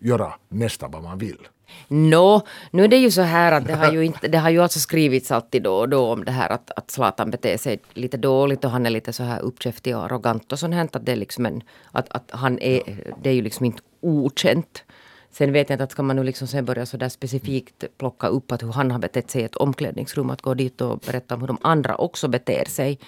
[0.00, 1.48] göra nästan vad man vill?
[1.88, 4.62] Nå, nu är det ju så här att det har ju, inte, det har ju
[4.62, 8.16] alltså skrivits alltid då och då om det här att, att Zlatan beter sig lite
[8.16, 10.88] dåligt och han är lite så här uppkäftig och arrogant och sånt här.
[10.92, 11.62] Att det är liksom en,
[11.92, 12.82] att, att han är,
[13.22, 14.84] det är ju liksom inte okänt.
[15.30, 18.26] Sen vet jag inte att ska man nu liksom sen börja så där specifikt plocka
[18.26, 21.34] upp att hur han har betett sig i ett omklädningsrum, att gå dit och berätta
[21.34, 22.98] om hur de andra också beter sig.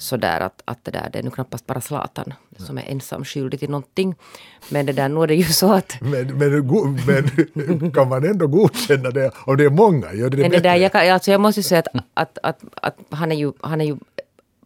[0.00, 3.24] Så där att, att det där, det är nu knappast bara Zlatan som är ensam
[3.24, 4.14] skyldig till någonting.
[4.68, 8.46] Men det där, nu är det ju så att Men, men, men kan man ändå
[8.46, 10.12] godkänna det om det är många?
[10.12, 10.68] Gör det det Men det bättre?
[10.68, 13.52] där, jag, kan, alltså jag måste ju säga att, att, att, att han, är ju,
[13.60, 13.96] han är ju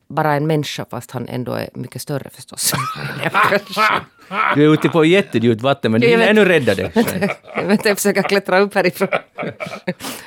[0.08, 2.72] bara en människa fast han ändå är mycket större förstås.
[4.54, 6.28] Du är ute på jättedjupt vatten, men du Jag vet.
[6.28, 6.90] ännu rädda det.
[7.56, 9.08] jag vet, jag försöker klättra upp härifrån.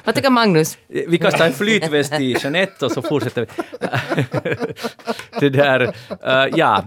[0.03, 0.77] Vad tycker Magnus?
[0.87, 3.63] Vi kastar en flytväst i Jeanette och så fortsätter vi.
[5.39, 5.81] det där,
[6.25, 6.83] eh, ja.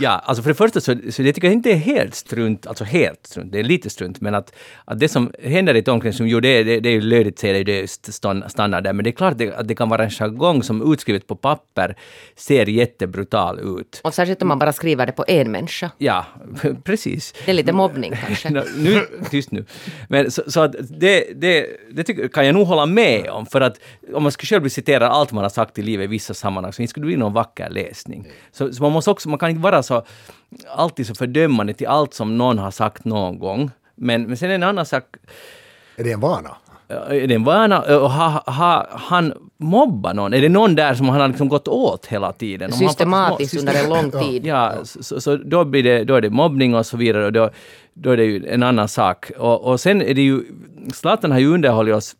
[0.00, 2.84] Ja, alltså för det första så, så jag tycker inte det är helt strunt, alltså
[2.84, 4.52] helt strunt, det är lite strunt, men att,
[4.84, 7.38] att det som händer i ett omklädningsrum, jo det, är- det, det är ju löjligt
[7.38, 8.12] säger det, det är st-
[8.48, 11.26] stannar där, men det är klart det, att det kan vara en jargong som utskrivet
[11.26, 11.96] på papper
[12.36, 14.00] ser jättebrutal ut.
[14.04, 15.90] Och särskilt om man bara skriver det på en människa.
[15.98, 16.17] Ja,
[16.84, 17.34] precis.
[17.44, 18.50] Det är lite mobbning kanske.
[18.76, 19.64] Nu, tyst nu.
[20.08, 23.60] Men så, så att det, det, det tycker, kan jag nog hålla med om, för
[23.60, 23.80] att
[24.14, 26.72] om man skulle själv bli citerad allt man har sagt i livet i vissa sammanhang,
[26.72, 28.26] så inte skulle det bli någon vacker läsning.
[28.52, 30.04] Så, så man måste också, man kan inte vara så
[30.68, 33.70] alltid så fördömande till allt som någon har sagt någon gång.
[33.94, 35.04] Men, men sen en annan sak,
[35.96, 36.56] Är det en vana?
[36.88, 37.80] Är det en vana?
[37.80, 40.34] Och ha, ha, han mobbar någon?
[40.34, 42.72] Är det någon där som han har liksom gått åt hela tiden?
[42.72, 44.46] Systematiskt under en lång tid.
[44.46, 47.32] Ja, så, så, så då, blir det, då är det mobbning och så vidare och
[47.32, 47.50] då,
[47.94, 49.30] då är det ju en annan sak.
[49.38, 50.42] Och, och sen är det ju,
[50.92, 52.16] Zlatan har ju underhållit oss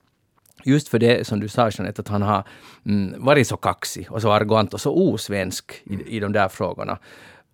[0.65, 2.45] just för det som du sa Jeanette, att han har
[2.87, 6.99] mm, varit så kaxig och så arrogant och så osvensk i, i de där frågorna.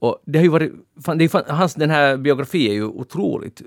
[0.04, 0.72] Och det har ju varit,
[1.16, 3.62] det är, hans, den här biografi är ju otroligt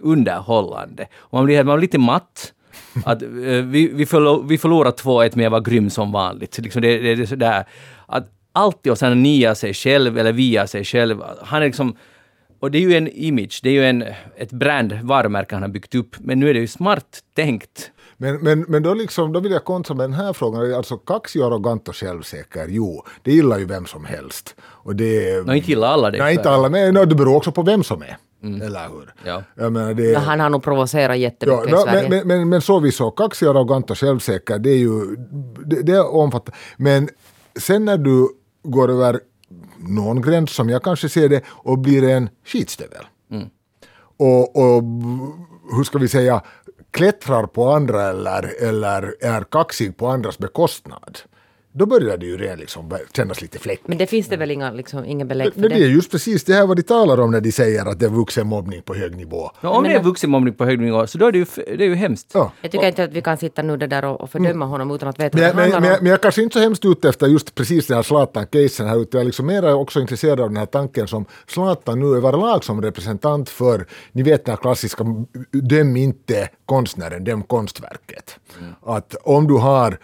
[0.00, 1.06] underhållande.
[1.14, 2.52] Och man blir, man blir lite matt.
[3.04, 3.28] Att, eh,
[3.64, 6.58] vi, vi, förlo, vi förlorade 2-1 men jag var grym som vanligt.
[6.58, 7.64] Liksom det, det, det är sådär
[8.06, 11.22] att alltid och sen nia sig själv eller via sig själv.
[11.42, 11.96] Han är liksom
[12.60, 14.04] och det är ju en image, det är ju en,
[14.36, 16.16] ett brand, varumärke han har byggt upp.
[16.18, 17.90] Men nu är det ju smart tänkt.
[18.16, 20.74] Men, men, men då, liksom, då vill jag kontra med den här frågan.
[20.74, 24.54] Alltså kaxig, arrogant och självsäker, jo, det gillar ju vem som helst.
[24.62, 26.18] Och det, nej, inte gillar alla det.
[26.18, 26.68] Nej, inte alla.
[26.68, 28.16] Nej, nej, det beror också på vem som är.
[28.42, 28.62] Mm.
[28.62, 29.14] Eller hur?
[29.24, 29.42] Ja.
[29.54, 32.08] Jag menar, det, ja, han har nog provocerat jättemycket ja, i Sverige.
[32.08, 35.16] Men, men, men så vi så, kaxig, arrogant och självsäker, det är ju...
[35.66, 36.54] Det, det omfattar...
[36.76, 37.08] Men
[37.60, 38.28] sen när du
[38.62, 39.20] går över
[39.78, 43.04] någon gräns som jag kanske ser det och blir en skitstövel.
[43.30, 43.48] Mm.
[44.16, 44.82] Och, och
[45.76, 46.42] hur ska vi säga,
[46.94, 51.18] klättrar på andra eller, eller är kaxig på andras bekostnad
[51.76, 53.88] då börjar det ju redan liksom kännas lite fläckigt.
[53.88, 55.68] Men det finns det väl inga, liksom, ingen belägg för det?
[55.68, 58.06] Det är just precis det här vad de talar om när de säger att det
[58.06, 59.50] är vuxenmobbning på hög nivå.
[59.60, 61.84] Ja, om men det är vuxenmobbning på hög nivå så då är det ju, det
[61.84, 62.30] är ju hemskt.
[62.34, 62.52] Ja.
[62.60, 64.68] Jag tycker och, inte att vi kan sitta nu där och, och fördöma mm.
[64.68, 65.96] honom utan att veta men, vad det handlar men, om.
[66.00, 69.00] Men jag är kanske inte så hemskt ute efter just precis den här Zlatan-casen här
[69.00, 72.64] utan jag är liksom mer också intresserad av den här tanken som Zlatan nu överlag
[72.64, 75.04] som representant för, ni vet den här klassiska
[75.52, 78.38] döm inte konstnären, döm konstverket.
[78.58, 78.72] Mm.
[78.82, 79.98] Att om du har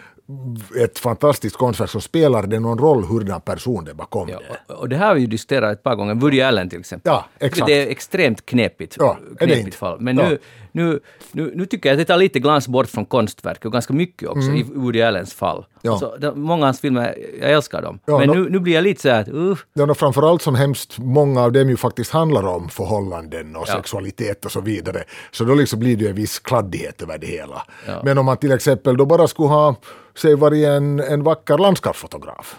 [0.84, 4.74] ett fantastiskt konstverk så spelar det någon roll hurdan person det bakom ja, det.
[4.74, 7.10] Och det här har vi ju diskuterat ett par gånger, Woody Allen till exempel.
[7.12, 7.66] Ja, exakt.
[7.66, 10.00] Det är extremt knepigt, ja, knepigt fall.
[10.00, 10.28] Men ja.
[10.28, 10.38] nu,
[10.72, 11.00] nu,
[11.32, 14.28] nu, nu tycker jag att det tar lite glans bort från konstverk och ganska mycket
[14.28, 14.56] också mm.
[14.56, 15.64] i Woody Allens fall.
[15.82, 15.90] Ja.
[15.90, 17.98] Alltså, det, många av hans filmer, jag älskar dem.
[18.04, 19.58] Ja, men no, nu, nu blir jag lite så här att uh.
[19.72, 23.72] Ja, no, framförallt som hemskt många av dem ju faktiskt handlar om förhållanden och ja.
[23.72, 25.04] sexualitet och så vidare.
[25.30, 27.62] Så då liksom blir det ju en viss kladdighet över det hela.
[27.86, 28.00] Ja.
[28.04, 29.76] Men om man till exempel då bara skulle ha,
[30.14, 32.56] säg varit en, en vacker landskapsfotograf.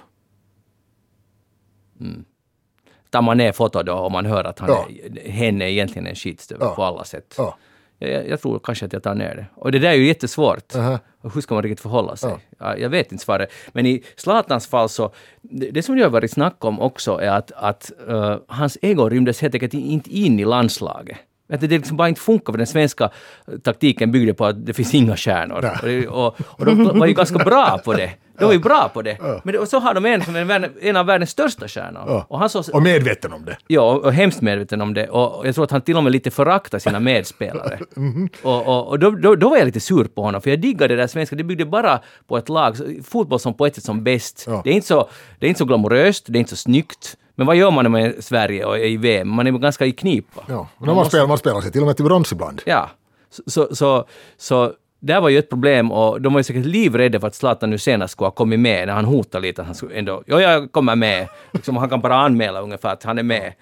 [1.99, 2.25] Mm
[3.11, 4.87] tar man ner foto då och man hör att han ja.
[4.89, 6.75] är, hen är egentligen en skitstövel ja.
[6.75, 7.35] på alla sätt.
[7.37, 7.57] Ja
[8.01, 9.45] jag, jag, tror kanske att jag tar ner det.
[9.55, 10.75] Och det där är ju jättesvårt.
[10.75, 10.99] Uh -huh.
[11.33, 12.35] Hur ska man riktigt förhålla sig?
[12.59, 12.77] Ja.
[12.77, 13.51] Jag vet inte svaret.
[13.71, 17.31] Men i Zlatans fall så, det, det som det har varit snack om också är
[17.31, 21.17] att, att uh, hans ego rymdes helt enkelt inte in i landslaget.
[21.51, 23.09] Att det liksom bara inte funkar för den svenska
[23.63, 25.71] taktiken byggde på att det finns inga stjärnor.
[26.09, 28.11] Och, och, och de var ju ganska bra på det.
[28.41, 29.17] De var ju bra på det.
[29.43, 32.25] Men det, och så har de en som är en av världens största stjärnor.
[32.27, 33.57] Och, han så, och medveten om det.
[33.67, 35.09] Ja, och hemskt medveten om det.
[35.09, 37.79] Och jag tror att han till och med lite föraktar sina medspelare.
[37.97, 38.29] mm.
[38.43, 40.95] Och, och, och då, då, då, var jag lite sur på honom, för jag diggade
[40.95, 41.35] det där svenska.
[41.35, 44.47] Det byggde bara på ett lag, fotboll som på ett sätt som bäst.
[44.63, 47.17] Det, är inte så, det är inte så glamoröst, det är inte så snyggt.
[47.41, 49.29] Men vad gör man i Sverige och i VM?
[49.29, 50.41] Man är ganska i knipa.
[50.47, 51.09] Ja, man, man, måste...
[51.09, 52.61] spelar, man spelar sig till och med till brons ibland.
[52.65, 52.89] Ja.
[53.29, 54.05] Så, så, så,
[54.37, 57.69] så det var ju ett problem och de var ju säkert livrädda för att Zlatan
[57.69, 60.41] nu senast skulle ha kommit med när han hotade lite att han skulle ändå, ja
[60.41, 61.27] jag kommer med.
[61.51, 63.53] Liksom, han kan bara anmäla ungefär att han är med.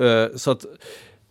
[0.00, 0.64] Uh, så att,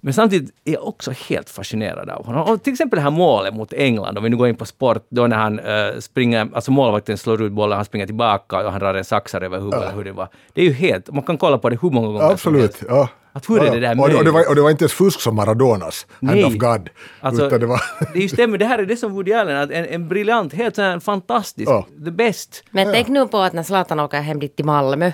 [0.02, 2.49] men samtidigt är jag också helt fascinerad av honom.
[2.49, 5.06] Och till exempel det här målet mot England, om vi nu går in på sport,
[5.10, 8.80] då när han uh, springer, alltså målvakten slår ut bollen, han springer tillbaka och han
[8.80, 9.84] drar en saxar över huvudet.
[9.86, 9.91] Ja.
[9.95, 10.30] Hur det, var.
[10.54, 12.84] det är ju helt, man kan kolla på det hur många gånger Absolut, som helst.
[12.88, 13.10] ja.
[13.34, 15.22] Att hur är det där och, och, det var, och det var inte ens fusk
[15.22, 16.89] som Maradonas, Hand of God.
[17.22, 17.82] Alltså, utan det, var
[18.14, 20.82] det stämmer, det här är det som Woody Allen, att en, en briljant, helt så
[20.82, 21.88] här fantastisk, ja.
[22.06, 22.64] the best.
[22.72, 25.12] Men tänk nu på att när Zlatan åker hem dit till Malmö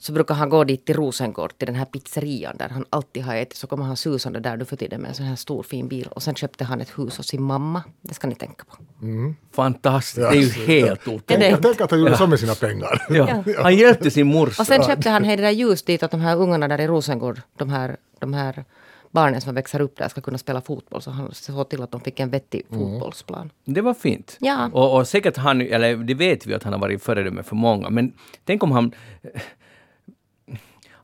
[0.00, 3.36] så brukar han gå dit till Rosengård, till den här pizzerian där han alltid har
[3.36, 3.56] ätit.
[3.56, 6.08] Så kommer han susande där nu för tiden med en sån här stor fin bil.
[6.10, 7.82] Och sen köpte han ett hus åt sin mamma.
[8.02, 8.76] Det ska ni tänka på.
[9.02, 9.36] Mm.
[9.52, 11.62] Fantastiskt, ja, det är ju helt otroligt.
[11.62, 12.18] Tänk att han gjorde ja.
[12.18, 13.06] så med sina pengar.
[13.08, 13.42] Ja.
[13.46, 13.62] ja.
[13.62, 14.62] Han hjälpte sin morsa.
[14.62, 17.40] Och sen köpte han det där ljus dit åt de här ungarna där i Rosengård.
[17.56, 18.64] De här, de här
[19.10, 21.02] barnen som växer upp där ska kunna spela fotboll.
[21.02, 22.80] Så han såg till att de fick en vettig mm.
[22.80, 23.50] fotbollsplan.
[23.64, 24.36] Det var fint.
[24.40, 24.70] Ja.
[24.72, 27.90] Och, och säkert han, eller det vet vi att han har varit föredöme för många.
[27.90, 28.12] Men
[28.44, 28.92] tänk om han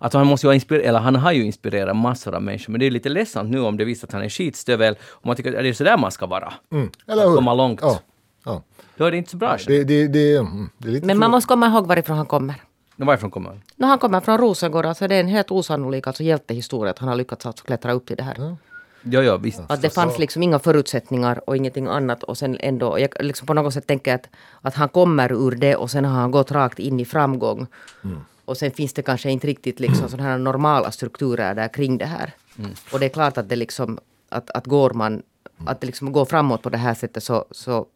[0.02, 2.80] Alltså han måste ju ha inspirerat, eller han har ju inspirerat massor av människor, men
[2.80, 5.54] det är lite ledsamt nu om det visar att han är skitstövel och man tycker
[5.54, 6.52] att det är sådär man ska vara.
[6.72, 6.90] Mm.
[7.06, 7.34] Eller hur?
[7.34, 7.80] Komma långt.
[7.82, 8.00] Ja.
[8.44, 8.62] Ja.
[8.96, 9.56] Då är det inte så bra.
[9.66, 12.54] Det, det, det, mm, det är lite men man måste komma ihåg varifrån han kommer.
[12.96, 13.62] varifrån kommer han?
[13.76, 17.08] No, han kommer från Rosengård, alltså det är en helt osannolik alltså, hjältehistoria att han
[17.08, 18.34] har lyckats alltså, klättra upp till det här.
[18.38, 18.56] Ja.
[19.04, 19.60] Ja, ja, visst.
[19.68, 22.22] Att det fanns liksom inga förutsättningar och ingenting annat.
[22.22, 24.28] Och sen ändå, jag liksom på något sätt tänker att,
[24.60, 27.66] att han kommer ur det och sen har han gått rakt in i framgång.
[28.04, 28.20] Mm.
[28.52, 32.06] Och sen finns det kanske inte riktigt liksom sådana här normala strukturer där kring det
[32.06, 32.34] här.
[32.58, 32.70] Mm.
[32.92, 33.98] Och det är klart att det liksom,
[34.28, 35.22] att, att går man,
[35.66, 37.86] att det liksom går framåt på det här sättet så, så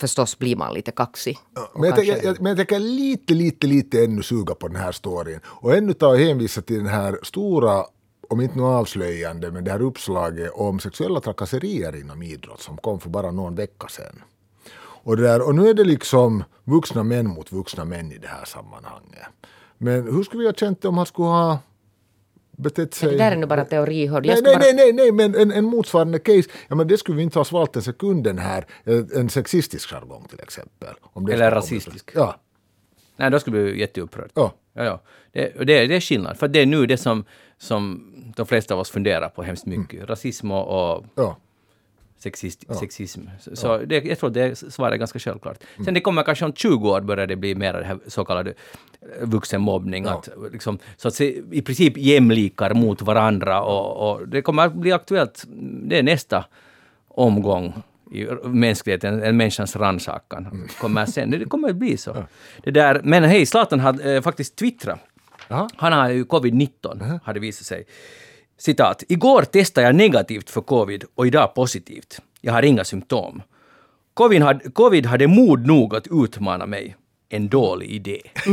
[0.00, 1.38] förstås blir man lite kaxig.
[1.54, 4.76] Ja, men, jag tänker, jag, men jag tänker lite, lite, lite ännu suga på den
[4.76, 5.40] här storyn.
[5.44, 7.84] Och ännu ta och hänvisa till den här stora,
[8.28, 13.00] om inte nu avslöjande, men det här uppslaget om sexuella trakasserier inom idrott som kom
[13.00, 14.22] för bara någon vecka sedan.
[15.04, 18.44] Och, där, och nu är det liksom vuxna män mot vuxna män i det här
[18.44, 19.22] sammanhanget.
[19.78, 21.58] Men hur skulle vi ha känt det om han skulle ha
[22.56, 23.10] betett sig...
[23.10, 24.06] Det där är nu bara teori.
[24.06, 24.28] hör du.
[24.28, 26.98] Jag Nej, nej, bara- nej, nej, nej, men en, en motsvarande case, ja, men det
[26.98, 30.94] skulle vi inte ha svalt en sekund den här, eh, en sexistisk jargong till exempel.
[31.02, 32.10] Om det Eller komma- rasistisk.
[32.14, 32.36] Ja,
[33.16, 34.30] Nej, då skulle du bli jätteupprörd.
[34.34, 34.54] ja.
[34.76, 35.02] Ja, ja.
[35.32, 36.36] Det, det, det är skillnad.
[36.36, 37.24] För det är nu det som,
[37.58, 40.08] som de flesta av oss funderar på hemskt mycket.
[40.08, 41.36] Rasism och, och ja.
[42.24, 43.20] Sexist, sexism.
[43.40, 45.58] Så, så det, jag tror att det svaret är ganska självklart.
[45.84, 48.50] Sen det kommer kanske om 20 år börjar det bli mer det här så kallade
[48.50, 50.06] eh, vuxenmobbning.
[50.06, 54.74] Att, liksom, så att se, i princip jämlikar mot varandra och, och det kommer att
[54.74, 55.44] bli aktuellt.
[55.88, 56.44] Det är nästa
[57.08, 57.72] omgång
[58.12, 60.68] i mänskligheten, en människans rannsakan.
[60.80, 61.30] Kommer sen.
[61.30, 62.24] Det kommer att bli så.
[62.62, 65.00] Det där, men hej, Zlatan har eh, faktiskt twittrat.
[65.48, 65.68] Jaha.
[65.76, 67.84] Han har ju covid-19, har det visat sig.
[68.58, 69.02] Citat.
[69.08, 72.20] Igår testade jag negativt för covid och idag positivt.
[72.40, 73.42] Jag har inga symptom.
[74.14, 76.96] Covid hade, covid hade mod nog att utmana mig.
[77.34, 78.20] En dålig idé.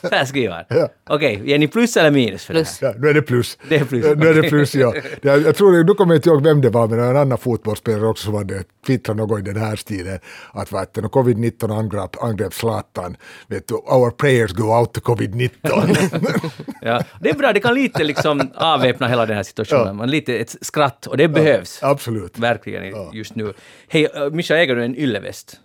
[0.00, 0.88] Så här skriver han.
[1.10, 2.78] Okej, ger ni plus eller minus för Plus.
[2.78, 2.92] det här?
[2.94, 3.58] Ja, nu är det plus.
[3.68, 4.94] Det är plus, Ja, Nu är det plus, ja.
[5.22, 8.06] Jag, jag tror, nu kommer jag inte ihåg vem det var, men en annan fotbollsspelare
[8.06, 10.18] också som hade twittrat något i den här stilen.
[10.52, 13.16] Att vet du, när covid-19 angrep, angrep Zlatan,
[13.46, 15.50] vet du, our prayers go out to covid-19.
[16.82, 19.96] Ja, det är bra, det kan lite liksom avväpna hela den här situationen.
[19.96, 21.78] Man lite ett skratt och det behövs.
[21.82, 22.38] Absolut.
[22.38, 23.52] Verkligen just nu.
[23.88, 25.60] Hej, Mischa, äger du en ylleväst?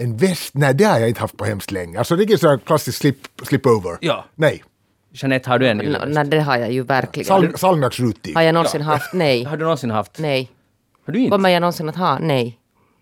[0.00, 0.54] En väst?
[0.54, 1.98] Nej, det har jag inte haft på hemskt länge.
[1.98, 3.96] Alltså det är här klassisk slip, slip-over.
[4.00, 4.24] Ja.
[4.34, 4.64] Nej.
[5.12, 6.14] Jeanette, har du en Nå, ylleväst?
[6.14, 7.26] Nej, det har jag ju verkligen.
[7.26, 8.34] Sal, Salmiaksrutig.
[8.34, 9.12] Har jag någonsin haft?
[9.12, 9.44] Nej.
[9.44, 10.18] Har du någonsin haft?
[10.18, 10.50] Nej.
[11.06, 11.30] Har du inte?
[11.30, 12.18] Kommer jag någonsin att ha?
[12.18, 12.57] Nej.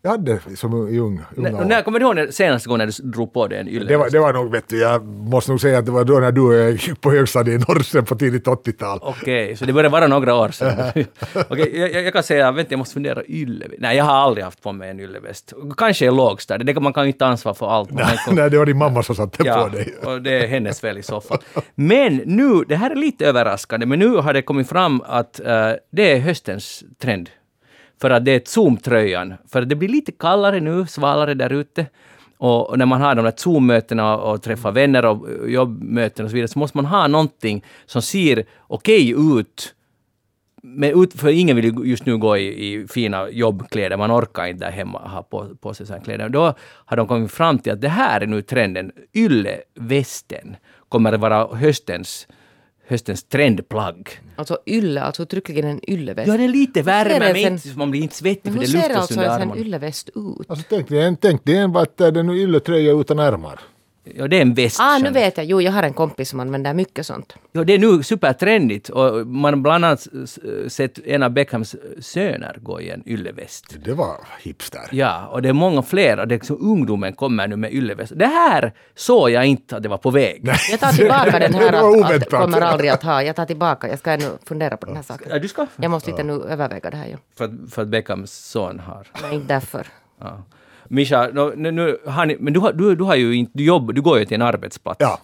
[0.07, 1.65] Jag hade som i ung, unga När, år.
[1.65, 3.89] när kommer du ihåg när, senaste gången du drog på dig en ylleväst?
[3.89, 6.19] Det var, det var nog, vet du, jag måste nog säga att det var då
[6.19, 8.99] när du och jag gick på högstadiet i Norrsen på tidigt 80-tal.
[9.03, 10.77] Okej, så det börjar vara några år sedan.
[11.49, 13.75] Okej, jag, jag kan säga, vänta jag måste fundera, ylleväst?
[13.81, 15.53] Nej, jag har aldrig haft på mig en ylleväst.
[15.77, 17.91] Kanske i lågstadiet, det kan man kan ju inte ta ansvar för allt.
[17.93, 19.95] Man kan- Nej, det var din mamma som satte Ja, på dig.
[20.05, 21.39] och det är hennes fel i så fall.
[21.75, 25.71] Men nu, det här är lite överraskande, men nu har det kommit fram att eh,
[25.93, 27.31] det är höstens trend.
[28.01, 29.35] För att det är Zoom-tröjan.
[29.49, 31.87] För det blir lite kallare nu, svalare där ute.
[32.39, 36.35] Och när man har de där Zoom-mötena och träffar vänner och eh, jobbmöten och så
[36.35, 39.75] vidare, så måste man ha någonting som ser okej ut
[40.69, 44.65] men ut, för ingen vill just nu gå i, i fina jobbkläder, man orkar inte
[44.65, 46.29] där hemma ha på, på sig sådana kläder.
[46.29, 48.93] Då har de kommit fram till att det här är nu trenden.
[49.15, 50.57] Yllevästen
[50.89, 52.29] kommer att vara höstens,
[52.89, 54.11] höstens trendplagg.
[54.37, 56.29] Alltså ylle, alltså uttryckligen en ylleväst.
[56.29, 58.41] Ja, det är lite Hur ser värme, en men sen- inte, man blir inte svettig
[58.45, 59.61] Men för hur det ser luftas alltså under en sån armarna.
[59.61, 60.51] ylleväst ut?
[60.51, 63.61] Alltså tänk dig en, tänk dig en vad är det nu ylletröja utan ärmar.
[64.15, 64.81] Ja, det är en väst.
[64.81, 65.47] Ah, nu vet jag.
[65.47, 67.37] Jo, jag har en kompis som använder mycket sånt.
[67.53, 70.07] Ja, det är nu supertrendigt och man har bland annat
[70.69, 73.77] sett en av Beckhams söner gå i en ylleväst.
[73.85, 74.89] Det var hipster.
[74.91, 78.13] Ja, och det är många fler och det är liksom ungdomen kommer nu med ylleväst.
[78.17, 80.51] Det här såg jag inte att det var på väg.
[80.71, 81.73] Jag tar tillbaka den här
[82.09, 83.23] Det att, kommer aldrig att ha.
[83.23, 83.89] Jag tar tillbaka.
[83.89, 85.29] Jag ska ännu fundera på den här saken.
[85.31, 85.67] Ja, du ska?
[85.77, 87.09] Jag måste lite nu överväga det här.
[87.09, 87.17] Ja.
[87.37, 89.07] För att, för att Beckhams son har.
[89.23, 89.87] Men inte därför.
[90.21, 90.43] Ja.
[90.89, 93.65] Mischa, no, nu, nu har ni, men du, har, du, du har ju inte, du,
[93.65, 95.01] jobb, du går ju till en arbetsplats.
[95.01, 95.19] Ja.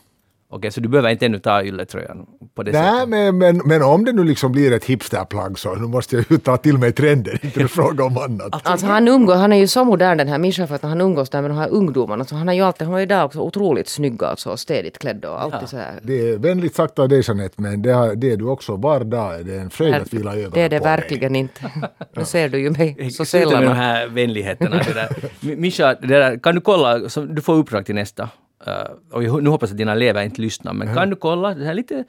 [0.54, 3.08] Okej, så du behöver inte ännu ta ylletröjan på det Nej, sättet.
[3.08, 6.38] men, men, men om det nu liksom blir ett hipsterplagg så nu måste jag ju
[6.38, 8.66] ta till mig trenden, inte fråga om annat.
[8.66, 11.30] Alltså han umgås, han är ju så modern den här Mischa för att han umgås
[11.30, 12.24] där med de här ungdomarna.
[12.24, 14.98] Så han är ju alltid, han var ju där också otroligt snygg alltså och städigt
[14.98, 15.92] klädd och alltid så här.
[16.02, 19.00] Det är vänligt sagt av dig Jeanette, men det, har, det är du också var
[19.04, 19.34] dag.
[19.34, 21.60] är Det är en fröjd att vila ögonen Det är det på verkligen inte.
[22.16, 23.76] Nu ser du ju mig så Sluta med de sällan.
[23.76, 24.76] här vänligheterna.
[24.76, 25.08] Det där.
[25.40, 28.28] Mi- Mischa, det där, kan du kolla, så du får uppdrag till nästa.
[28.66, 28.74] Uh,
[29.10, 31.64] och jag- nu hoppas jag att dina elever inte lyssnar, men kan du kolla, det
[31.64, 32.04] här lite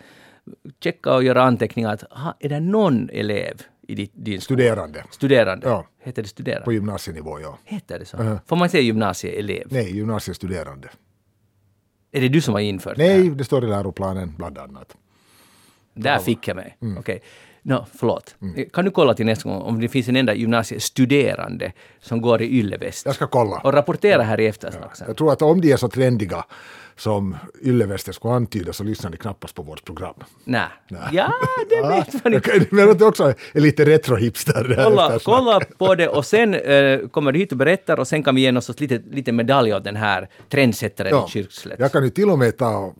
[0.83, 4.57] checka och göra anteckningar att ha, är det någon elev i din, din skola?
[4.57, 5.67] Studerande Studerande?
[5.67, 5.87] Ja.
[6.03, 6.65] Heter det studerande?
[6.65, 7.57] på gymnasienivå, ja.
[7.63, 8.37] Heter det så?
[8.45, 9.67] Får man säga gymnasieelev?
[9.71, 10.89] Nej, gymnasiestuderande.
[12.11, 13.35] Är det du som har infört det Nej, här?
[13.35, 14.97] det står i läroplanen bland annat.
[15.93, 16.77] Där fick jag mig.
[16.81, 16.97] Mm.
[16.97, 17.21] Okej.
[17.65, 18.35] No, förlåt.
[18.73, 22.59] Kan du kolla till nästa gång om det finns en enda gymnasiestuderande som går i
[22.59, 23.05] ylleväst?
[23.05, 23.57] Jag ska kolla.
[23.63, 25.07] Och rapportera här i eftersnack sen.
[25.07, 26.45] Jag tror att om de är så trendiga
[26.95, 30.13] som yllevästen skulle antyda så lyssnar ni knappast på vårt program.
[30.43, 30.61] Nej.
[31.11, 31.33] Ja,
[31.69, 32.65] det vet man inte.
[32.71, 34.83] Men att det också är lite retro-hipster.
[34.83, 38.35] Kolla, kolla på det och sen eh, kommer du hit och berättar och sen kan
[38.35, 41.25] vi ge oss lite, lite medalj åt den här trendsättaren Ja.
[41.27, 41.79] i Kyrkslätt.
[41.79, 42.93] Jag kan ju till och med ta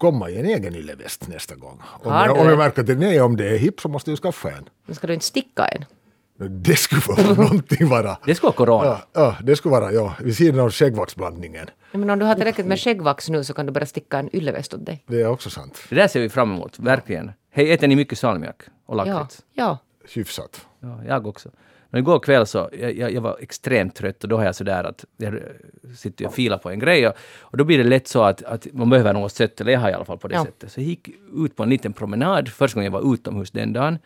[0.00, 1.80] komma i en egen ylleväst nästa gång.
[2.02, 4.10] Om, Har jag, om jag märker att det, nej, om det är hipp så måste
[4.10, 4.68] jag skaffa en.
[4.86, 5.84] Men ska du inte sticka en?
[6.50, 8.18] Det skulle vara någonting vara.
[8.26, 8.84] Det skulle vara corona.
[8.84, 11.66] Ja, ja, det skulle vara, ja, vid sidan av skäggvaxblandningen.
[11.92, 14.74] Men om du har tillräckligt med skäggvax nu så kan du bara sticka en ylleväst
[14.74, 15.04] åt dig.
[15.06, 15.78] Det är också sant.
[15.88, 17.32] Det där ser vi fram emot, verkligen.
[17.52, 19.42] Hej, äter ni mycket salmiak och Ja, lakrits?
[19.54, 19.78] ja.
[20.14, 20.66] Hyfsat.
[20.80, 21.48] Ja, jag också.
[21.90, 25.04] Men igår kväll så, jag, jag, var extremt trött och då har jag sådär att
[25.16, 25.34] jag
[25.96, 28.66] sitter och filar på en grej och, och då blir det lätt så att, att
[28.72, 30.44] man behöver något sätt, eller jag har i alla fall på det Ja.
[30.44, 30.72] sättet.
[30.72, 33.98] Så jag gick ut på en liten promenad, första gången jag var utomhus den dagen.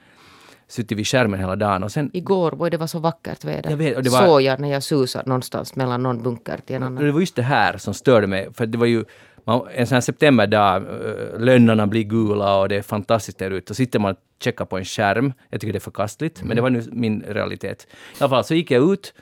[0.68, 3.70] Suttit vid skärmen hela dagen och sen Igår, oj, det var så vackert väder.
[3.70, 6.76] Jag vet, och det var- Såg jag när jag susade någonstans mellan någon bunker till
[6.76, 7.04] en annan.
[7.04, 8.48] det var just det här som störde mig.
[8.54, 9.04] För det var ju
[9.44, 13.72] man, en sån här septemberdag, äh, lönnarna blir gula och det är fantastiskt där ute.
[13.72, 15.32] Och sitter man och checkar på en skärm.
[15.50, 17.86] Jag tycker det är förkastligt, men det var nu min realitet.
[17.90, 19.14] I alla fall så gick jag ut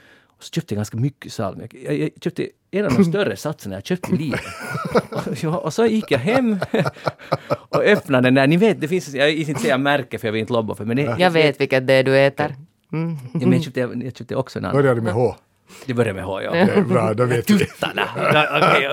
[0.43, 1.75] och så köpte jag ganska mycket salmiak.
[1.75, 4.41] Jag, jag köpte en av de större satserna jag köpt i livet.
[5.43, 6.59] ja, och så gick jag hem
[7.69, 8.47] och öppnade den där.
[8.47, 10.85] Ni vet, det finns, jag vill inte säga märke för jag vill inte lobba för
[10.85, 12.57] men det, Jag vet vilket det är du äter.
[12.93, 13.17] Mm.
[13.35, 14.77] Ja, men jag, köpte, jag köpte också en annan.
[14.77, 15.35] Börjar det med H?
[15.87, 16.51] Det börjar med H, ja.
[16.51, 17.59] Det är bra, då vet vi.
[17.59, 18.09] Tuttarna!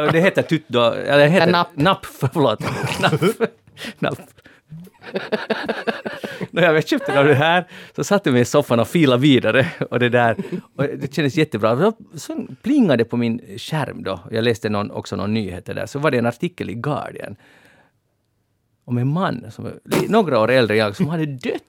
[0.05, 1.69] Och det heter tutt då, eller det heter napp.
[1.73, 2.59] napp, förlåt.
[3.01, 3.21] Napp.
[3.99, 4.19] napp.
[6.51, 9.99] När jag köpte det här så satt jag mig i soffan och filade vidare och
[9.99, 10.35] det där.
[10.75, 11.75] Och det kändes jättebra.
[11.75, 14.19] Då, så plingade det på min skärm då.
[14.31, 15.85] Jag läste någon, också någon nyheter där.
[15.85, 17.35] Så var det en artikel i Guardian
[18.89, 21.61] om en man, som är li- några år äldre än jag, som hade dött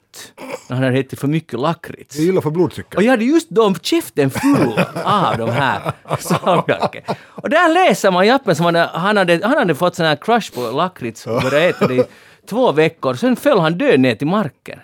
[0.69, 2.19] när han hade ätit för mycket lakrits.
[2.19, 2.95] Är illa för blodtrycket.
[2.95, 5.81] Och jag hade just då käften full av de här
[6.21, 7.03] salmiaken.
[7.19, 10.17] Och där läser man i appen som han, han, hade, han hade fått sån här
[10.17, 12.11] crush på lakrits och börjat äta det
[12.51, 13.15] två veckor.
[13.15, 14.79] Sen föll han död ner till marken.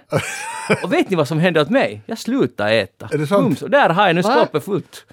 [0.83, 2.03] Och vet ni vad som hände åt mig?
[2.07, 3.09] Jag slutade äta.
[3.13, 3.43] Är det sant?
[3.43, 4.37] Bums, och där har jag nu Va?
[4.37, 5.05] skåpet fullt.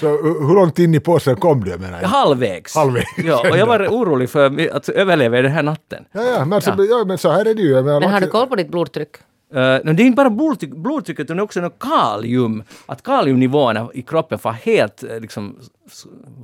[0.00, 2.08] Så uh, hur långt in i påsen kom du menar jag?
[2.08, 2.74] Halvvägs.
[2.74, 3.08] Halvvägs.
[3.24, 6.04] Ja, och jag var orolig för att överleva den här natten.
[6.12, 7.04] Ja, ja, men, så, ja.
[7.06, 7.74] men så här är det ju.
[7.82, 9.16] Menar, Men har du koll på ditt blodtryck?
[9.54, 12.62] Uh, det är inte bara blodtryck, blodtrycket utan också något kalium.
[12.86, 15.56] Att kaliumnivåerna i kroppen får helt, eh, liksom,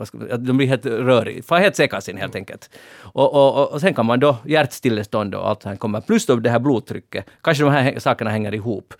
[0.04, 2.70] ska, att de blir helt röriga, får helt sekasin helt enkelt.
[3.00, 6.26] Och, och, och, och sen kan man då hjärtstillestånd och allt det här kommer, plus
[6.26, 7.26] då det här blodtrycket.
[7.42, 8.94] Kanske de här hä- sakerna hänger ihop.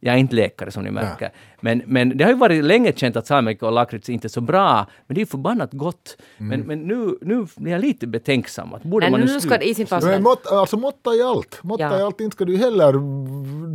[0.00, 1.30] Jag är inte läkare som ni märker.
[1.60, 4.40] Men, men det har ju varit länge känt att salmiak och lakrits inte är så
[4.40, 4.86] bra.
[5.06, 6.16] Men det är ju förbannat gott.
[6.38, 8.74] Men, men nu, nu blir jag lite betänksam.
[8.74, 11.14] Att borde Nej, man nu nu ska det i sin fast Men mått, alltså måtta
[11.14, 11.58] i allt.
[11.62, 11.98] Måtta Ja.
[11.98, 12.20] i allt.
[12.20, 12.92] Inte ska du heller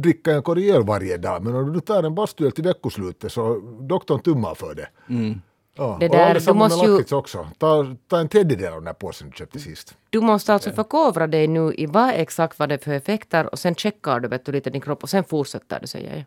[0.02, 1.44] dricka en korrier varje dag.
[1.44, 4.88] Men om du tar en bastuöl till veckoslutet så doktorn tummar för det.
[5.76, 5.98] Ja.
[6.00, 7.48] Det och där, allesamma du måste ju- också.
[7.58, 9.96] Ta, ta en tredjedel av den här påsen du köpte sist.
[10.10, 13.60] Du måste alltså förkovra dig nu i vad exakt vad det är för effekter och
[13.60, 16.24] sen checkar du vet du, lite din kropp och sen fortsätter du säger jag.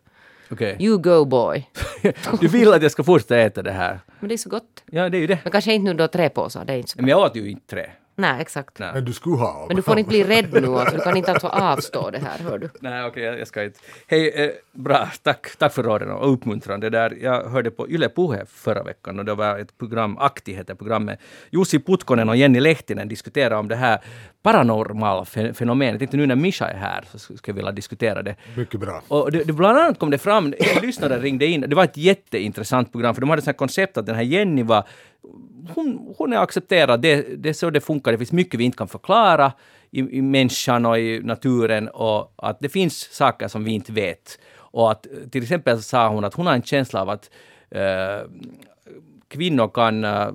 [0.51, 0.77] Okej.
[0.79, 1.69] You go boy.
[2.41, 3.99] Du vill att jag ska fortsätta äta det här?
[4.19, 4.83] Men det är så gott.
[4.85, 5.39] Ja, det är ju det.
[5.43, 7.01] Men kanske inte nu då tre påsar, det är inte så bra.
[7.01, 7.89] Men jag åt ju inte tre.
[8.17, 8.79] Nej, exakt.
[8.79, 8.89] Nej.
[8.93, 9.65] Men du skulle ha.
[9.67, 10.97] Men du får inte bli rädd nu alltså.
[10.97, 12.69] Du kan inte alltså avstå det här, hör du.
[12.79, 13.79] Nej, okej, jag jag ska inte.
[14.07, 17.17] Hej, eh, bra, tack, tack för råden och uppmuntrande där.
[17.21, 21.19] Jag hörde på Yle Puhe förra veckan och det var ett program, Akti heter programmet.
[21.49, 23.99] Jussi Putkonen och Jenny Lehtinen diskuterade om det här
[24.43, 26.01] paranormala fe- fenomenet.
[26.01, 28.35] Inte nu när Misha är här så skulle jag vilja diskutera det.
[28.55, 29.01] Mycket bra.
[29.07, 30.45] Och det, det, bland annat kom det fram,
[30.75, 34.05] en lyssnare ringde in, det var ett jätteintressant program för de hade ett koncept att
[34.05, 34.83] den här Jenny var,
[35.75, 38.77] hon, hon är accepterad, det, det är så det funkar, det finns mycket vi inte
[38.77, 39.51] kan förklara
[39.91, 44.39] i, i människan och i naturen och att det finns saker som vi inte vet.
[44.57, 47.29] Och att till exempel sa hon att hon har en känsla av att
[47.69, 48.29] eh,
[49.27, 50.27] kvinnor kan uh,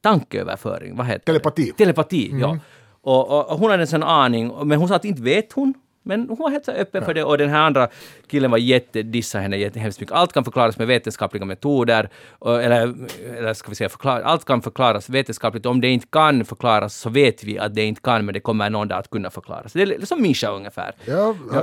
[0.00, 1.64] tankeöverföring, vad heter Telepati.
[1.64, 1.84] det?
[1.84, 2.58] Telepati, ja.
[3.00, 5.74] Och, och, och hon hade en sån aning, men hon sa att inte vet hon.
[6.06, 7.88] Men hon var helt så öppen för det och den här andra
[8.26, 10.14] killen var jättedissa henne jättehemskt mycket.
[10.14, 12.08] Allt kan förklaras med vetenskapliga metoder,
[12.46, 12.94] eller,
[13.38, 15.66] eller ska vi säga förklara, allt kan förklaras vetenskapligt.
[15.66, 18.70] Om det inte kan förklaras så vet vi att det inte kan, men det kommer
[18.70, 19.72] någon dag att kunna förklaras.
[19.72, 20.92] Det är som Misha ungefär.
[21.04, 21.62] Ja, äh,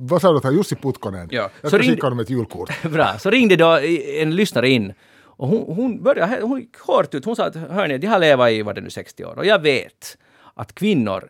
[0.00, 1.28] vad sa du att han Jussi Putkonen?
[1.30, 1.50] Ja.
[1.60, 2.82] Jag ska ringde- skicka honom ett julkort.
[2.92, 3.78] Bra, så ringde då
[4.20, 7.24] en lyssnare in och hon, hon började, hon gick hårt ut.
[7.24, 9.62] Hon sa att hörni, de har levat i, vad det nu, 60 år och jag
[9.62, 10.18] vet
[10.54, 11.28] att kvinnor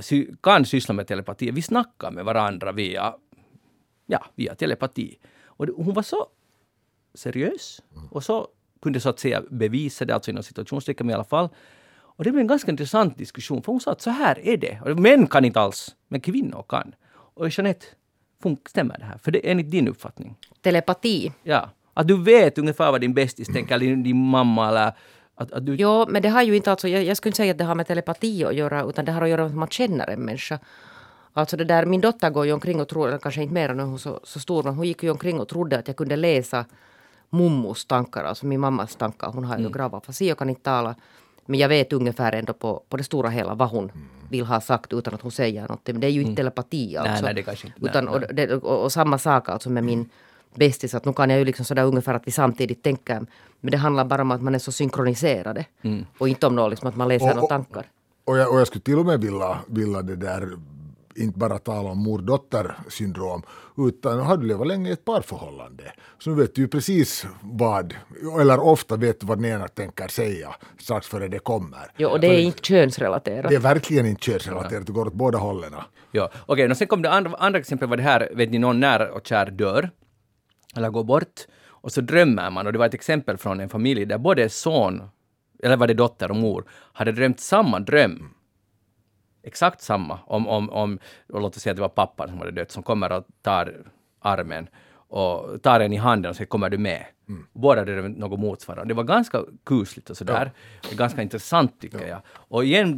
[0.00, 1.50] sy, kan syssla med telepati.
[1.50, 3.14] Vi snackar med varandra via,
[4.06, 5.18] ja, via telepati.
[5.44, 6.26] Och hon var så
[7.14, 8.48] seriös och så
[8.82, 11.48] kunde så att säga bevisa det, alltså inom situationstecken i alla fall.
[12.18, 14.80] Och det blev en ganska intressant diskussion, för hon sa att så här är det.
[14.84, 16.94] Och män kan inte alls, men kvinnor kan.
[17.10, 17.86] Och Jeanette,
[18.68, 19.18] stämmer det här?
[19.18, 20.36] För det är enligt din uppfattning.
[20.60, 21.32] Telepati.
[21.42, 21.70] Ja.
[21.94, 24.92] Att du vet ungefär vad din bästis tänker, eller din, din mamma eller
[25.38, 25.74] att, att du...
[25.74, 27.74] Jo, men det har ju inte alltså, jag, jag skulle inte säga att det har
[27.74, 30.58] med telepati att göra, utan det har att göra med att man känner en människa.
[31.32, 33.98] Alltså det där, min dotter går ju omkring och tror, kanske inte mer nu hon
[33.98, 36.64] så, så stor, men hon gick ju omkring och trodde att jag kunde läsa
[37.30, 39.30] mummos tankar, alltså min mammas tankar.
[39.32, 40.94] Hon har ju grav afasi och kan inte tala.
[41.46, 43.92] Men jag vet ungefär ändå på, på det stora hela vad hon
[44.30, 45.94] vill ha sagt utan att hon säger någonting.
[45.94, 47.24] Men det är ju inte telepati alltså.
[47.24, 48.14] nej, det kanske inte- nej, Utan, nej.
[48.14, 50.08] Och, det, och, och samma sak alltså med min
[50.54, 53.26] bästis, att nu kan jag ju liksom sådär ungefär att vi samtidigt tänker.
[53.60, 55.64] Men det handlar bara om att man är så synkroniserade.
[56.18, 57.86] Och inte om något liksom att man läser Och- några och- tankar.
[58.24, 60.48] Och jag, och jag skulle till och med vilja, vilja det där
[61.16, 63.42] inte bara tala om mor-dotter-syndrom,
[63.76, 65.84] utan har du levat länge i ett parförhållande,
[66.18, 67.94] så nu vet du ju precis vad,
[68.40, 71.90] eller ofta vet du vad den ena tänker säga strax före det kommer.
[71.96, 73.48] Jo, och det är inte könsrelaterat.
[73.50, 75.72] Det är verkligen inte könsrelaterat, det går åt båda hållen.
[76.12, 78.80] Ja, okej, okay, sen kom det andra, andra exempel var det här, vet ni, någon
[78.80, 79.90] nära och kär dör,
[80.76, 84.04] eller går bort, och så drömmer man, och det var ett exempel från en familj
[84.04, 85.02] där både son,
[85.62, 88.34] eller var det dotter och mor, hade drömt samma dröm.
[89.42, 90.98] Exakt samma, om, om, om
[91.28, 93.86] och låt oss säga att det var pappan som hade dött, som kommer och tar
[94.20, 94.68] armen
[95.08, 97.04] och tar en i handen och säger kommer du med?
[97.28, 97.46] Mm.
[97.52, 98.94] Båda hade något motsvarande.
[98.94, 100.52] Det var ganska kusligt och sådär.
[100.82, 100.96] Ja.
[100.96, 102.06] Ganska intressant tycker ja.
[102.06, 102.20] jag.
[102.34, 102.96] Och igen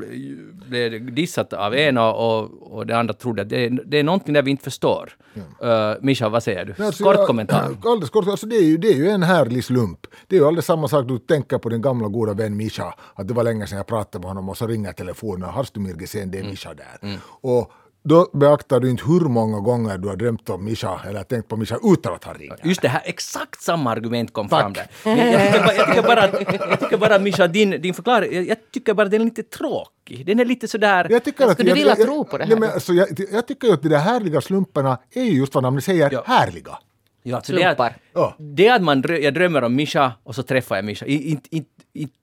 [0.68, 4.04] blev det dissat av ena och, och det andra trodde att det, är, det är
[4.04, 5.12] någonting där vi inte förstår.
[5.60, 5.92] Ja.
[5.92, 6.84] Uh, Mischa, vad säger du?
[6.84, 7.76] Alltså, kort kommentar.
[7.84, 10.06] Alldeles kort, alltså det, är ju, det är ju en härlig slump.
[10.26, 13.28] Det är ju alldeles samma sak, du tänker på din gamla goda vän Mischa, att
[13.28, 16.30] det var länge sedan jag pratade med honom och så ringer telefonen, har du Mirgesen,
[16.30, 16.50] det är mm.
[16.50, 17.08] Mischa där.
[17.08, 17.20] Mm.
[17.24, 17.72] Och
[18.02, 21.56] då beaktar du inte hur många gånger du har drömt om Mischa eller tänkt på
[21.56, 22.56] Mischa utan att han ringer.
[22.64, 24.60] Just det här, exakt samma argument kom Tack.
[24.60, 24.86] fram där.
[25.04, 26.28] Jag, jag, jag, tycker bara,
[26.70, 30.26] jag tycker bara Mischa, din, din förklaring, jag, jag tycker bara den är lite tråkig.
[30.26, 31.06] Den är lite sådär...
[31.10, 32.50] Jag tycker att, Skulle du vilja tro på det här?
[32.50, 35.54] Ja, men, alltså, jag, jag tycker ju att de där härliga slumparna är ju just
[35.54, 36.22] vad namnet säger, ja.
[36.26, 36.78] härliga.
[37.22, 38.34] Ja, alltså det, att, ja.
[38.38, 41.06] det att man, jag drömmer om Mischa och så träffar jag Mischa.
[41.06, 41.48] Inte,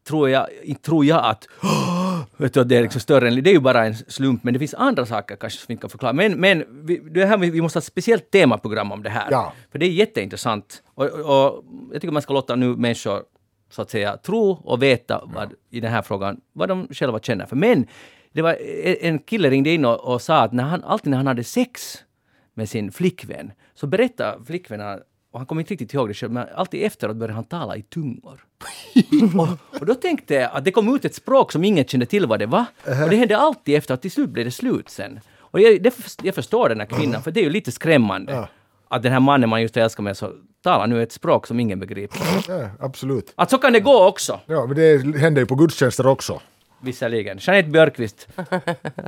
[0.08, 0.48] tror, jag,
[0.82, 1.48] tror jag att
[2.38, 3.44] vet du, det är liksom större än...
[3.44, 5.90] Det är ju bara en slump, men det finns andra saker kanske som vi kan
[5.90, 6.14] förklara.
[6.14, 9.28] Men, men vi, det här, vi måste ha ett speciellt temaprogram om det här.
[9.32, 9.54] Ja.
[9.72, 10.84] För det är jätteintressant.
[10.94, 13.24] Och, och jag tycker man ska låta nu människor
[13.70, 17.46] så att säga tro och veta vad, i den här frågan, vad de själva känner
[17.46, 17.56] för.
[17.56, 17.88] Men
[18.34, 18.58] det var
[19.02, 21.98] en kille ringde in och, och sa att när han, alltid när han hade sex
[22.54, 25.00] med sin flickvän så berättade flickvännen
[25.32, 27.82] och han kommer inte riktigt ihåg det själv, men alltid efteråt började han tala i
[27.82, 28.47] tungor.
[29.40, 32.26] och, och, då tänkte jag att det kom ut ett språk som ingen kände till
[32.26, 32.66] vad det var.
[33.04, 35.20] Och det hände alltid efter att till slut blev det slut sen.
[35.40, 38.34] Och jag, det, jag förstår den här kvinnan, för det är ju lite skrämmande.
[38.34, 38.48] Ja.
[38.90, 40.34] Att den här mannen man just älskar med så
[40.64, 42.20] talar nu ett språk som ingen begriper.
[42.48, 43.34] Ja, absolut.
[43.36, 44.40] Att så kan det gå också.
[44.46, 46.42] Ja, men det händer ju på gudstjänster också.
[46.80, 47.38] Visserligen.
[47.42, 48.28] Jeanette Björkqvist,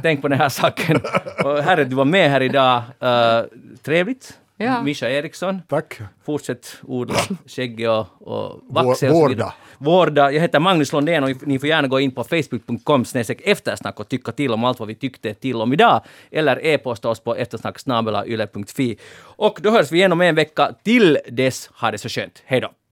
[0.01, 1.01] tänk på den här saken.
[1.43, 2.81] Och herre, du var med här idag.
[3.03, 3.47] Uh,
[3.83, 4.37] trevligt.
[4.61, 4.83] Ja.
[4.83, 5.61] Mischa Eriksson.
[5.67, 5.99] Tack.
[6.25, 9.09] Fortsätt odla skägg och, och vaxa.
[9.09, 9.53] Vårda.
[9.77, 10.31] Vårda.
[10.31, 13.05] Jag heter Magnus Lundén och ni får gärna gå in på facebook.com
[13.43, 16.01] eftersnack och tycka till om allt vad vi tyckte till om idag.
[16.31, 18.97] Eller e-posta oss på eftersnacksnabelayle.fi.
[19.21, 20.73] Och då hörs vi igen om en vecka.
[20.83, 22.43] Till dess, ha det så skönt.
[22.45, 22.71] Hej då!